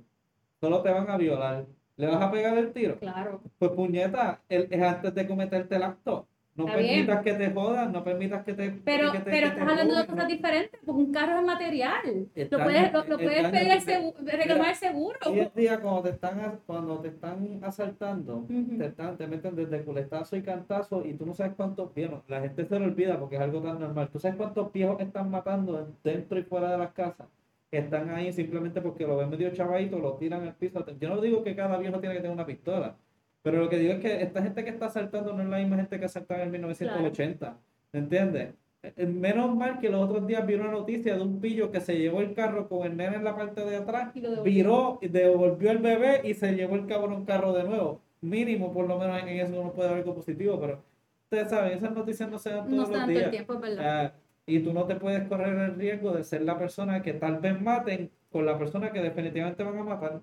[0.60, 2.98] solo te van a violar ¿Le vas a pegar el tiro?
[2.98, 3.42] Claro.
[3.58, 6.26] Pues puñeta, es antes de cometerte el acto.
[6.54, 8.70] No permitas que te jodan, no permitas que te.
[8.84, 12.28] Pero, pero estás hablando de cosas diferentes, porque un carro es material.
[12.50, 15.18] lo puedes, lo, puedes pedir seguro, reclamar el seguro.
[15.26, 18.46] Hoy día, cuando te están, cuando te están asaltando,
[18.78, 22.22] te, están, te meten desde culetazo y cantazo, y tú no sabes cuántos viejos.
[22.28, 24.10] La gente se lo olvida porque es algo tan normal.
[24.12, 27.28] Tú sabes cuántos viejos están matando dentro y fuera de las casas.
[27.70, 30.84] Que están ahí simplemente porque lo ven medio chavadito, lo tiran al piso.
[31.00, 32.94] Yo no digo que cada viejo tiene que tener una pistola
[33.42, 35.76] pero lo que digo es que esta gente que está asaltando no es la misma
[35.76, 37.56] gente que asaltaba en 1980.
[37.92, 38.54] ¿Me entiendes?
[38.82, 41.98] Eh, menos mal que los otros días vi una noticia de un pillo que se
[41.98, 44.12] llevó el carro con el nene en la parte de atrás,
[44.44, 48.00] viró, devolvió el bebé y se llevó el cabrón carro de nuevo.
[48.20, 50.82] Mínimo, por lo menos en eso uno puede ver algo positivo, pero
[51.24, 53.30] ustedes saben, esas noticias no se dan todos los días.
[53.30, 54.06] tiempo, ¿verdad?
[54.06, 54.12] Ah,
[54.46, 57.60] y tú no te puedes correr el riesgo de ser la persona que tal vez
[57.60, 60.20] maten con la persona que definitivamente van a matar.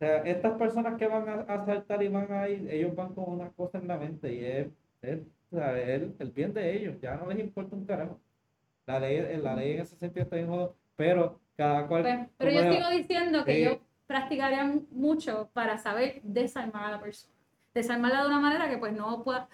[0.00, 3.32] O sea, estas personas que van a, asaltar y van a ir, ellos van con
[3.32, 4.68] una cosa en la mente y es,
[5.02, 5.18] es
[5.50, 8.20] o sea, el, el, bien de ellos, ya no les importa un carajo.
[8.86, 12.02] La ley, la ley en ese sentido está en juego, pero cada cual...
[12.02, 17.34] Pues, pero, yo sigo diciendo que yo practicaría mucho para saber desarmar a la persona.
[17.74, 19.48] Desarmarla de una manera que pues no pueda,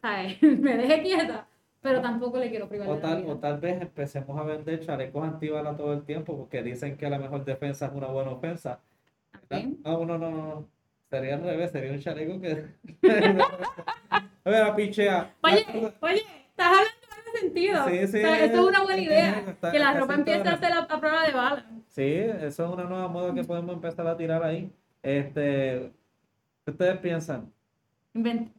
[0.00, 0.42] ¿sabes?
[0.42, 1.46] me deje quieta,
[1.82, 5.76] pero tampoco le quiero privar o tal, O tal vez empecemos a vender chalecos antibalas
[5.76, 8.80] todo el tiempo porque dicen que la mejor defensa es una buena ofensa
[9.84, 10.68] no, no, no, no.
[11.10, 12.64] Sería al revés, sería un chaleco que.
[14.44, 15.34] a ver, pichea.
[15.42, 15.66] Oye,
[16.00, 17.88] oye, estás hablando en ese sentido.
[17.88, 18.18] Sí, sí.
[18.18, 19.56] esto es una buena idea.
[19.70, 21.66] que la ropa empiece a hacer la, prueba de bala.
[21.88, 24.72] Sí, eso es una nueva moda que podemos empezar a tirar ahí.
[25.02, 25.92] Este,
[26.64, 27.52] ¿Qué ustedes piensan?
[28.14, 28.50] Inventa.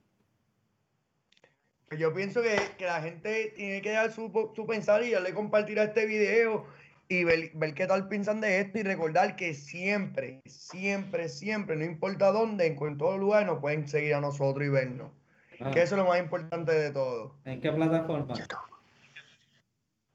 [1.97, 5.33] Yo pienso que, que, la gente tiene que dar su, su pensar y ya le
[5.33, 6.65] compartirá este video
[7.09, 12.31] y ver, qué tal piensan de esto y recordar que siempre, siempre, siempre, no importa
[12.31, 15.11] dónde, en todo lugar, nos pueden seguir a nosotros y vernos.
[15.59, 15.71] Ah.
[15.71, 17.35] Que eso es lo más importante de todo.
[17.45, 18.33] ¿En qué plataforma?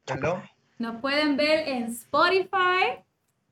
[0.04, 0.42] ¿Perdón?
[0.78, 3.02] Nos pueden ver en Spotify,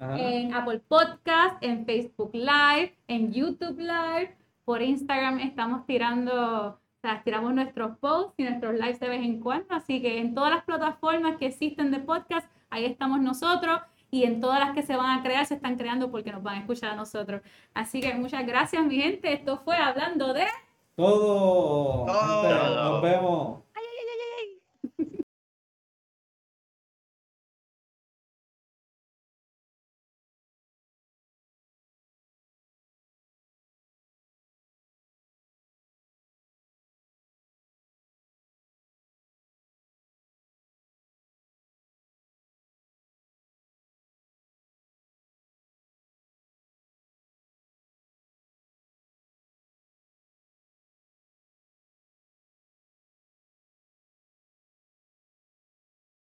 [0.00, 4.36] en Apple Podcast, en Facebook Live, en YouTube Live.
[4.64, 9.40] Por Instagram estamos tirando, o sea, tiramos nuestros posts y nuestros lives de vez en
[9.40, 9.74] cuando.
[9.74, 14.40] Así que en todas las plataformas que existen de podcast ahí estamos nosotros y en
[14.40, 16.90] todas las que se van a crear se están creando porque nos van a escuchar
[16.90, 17.42] a nosotros.
[17.74, 20.46] Así que muchas gracias mi gente, esto fue hablando de...
[20.94, 22.06] Todo.
[22.06, 22.92] Todo.
[22.92, 23.65] Nos vemos.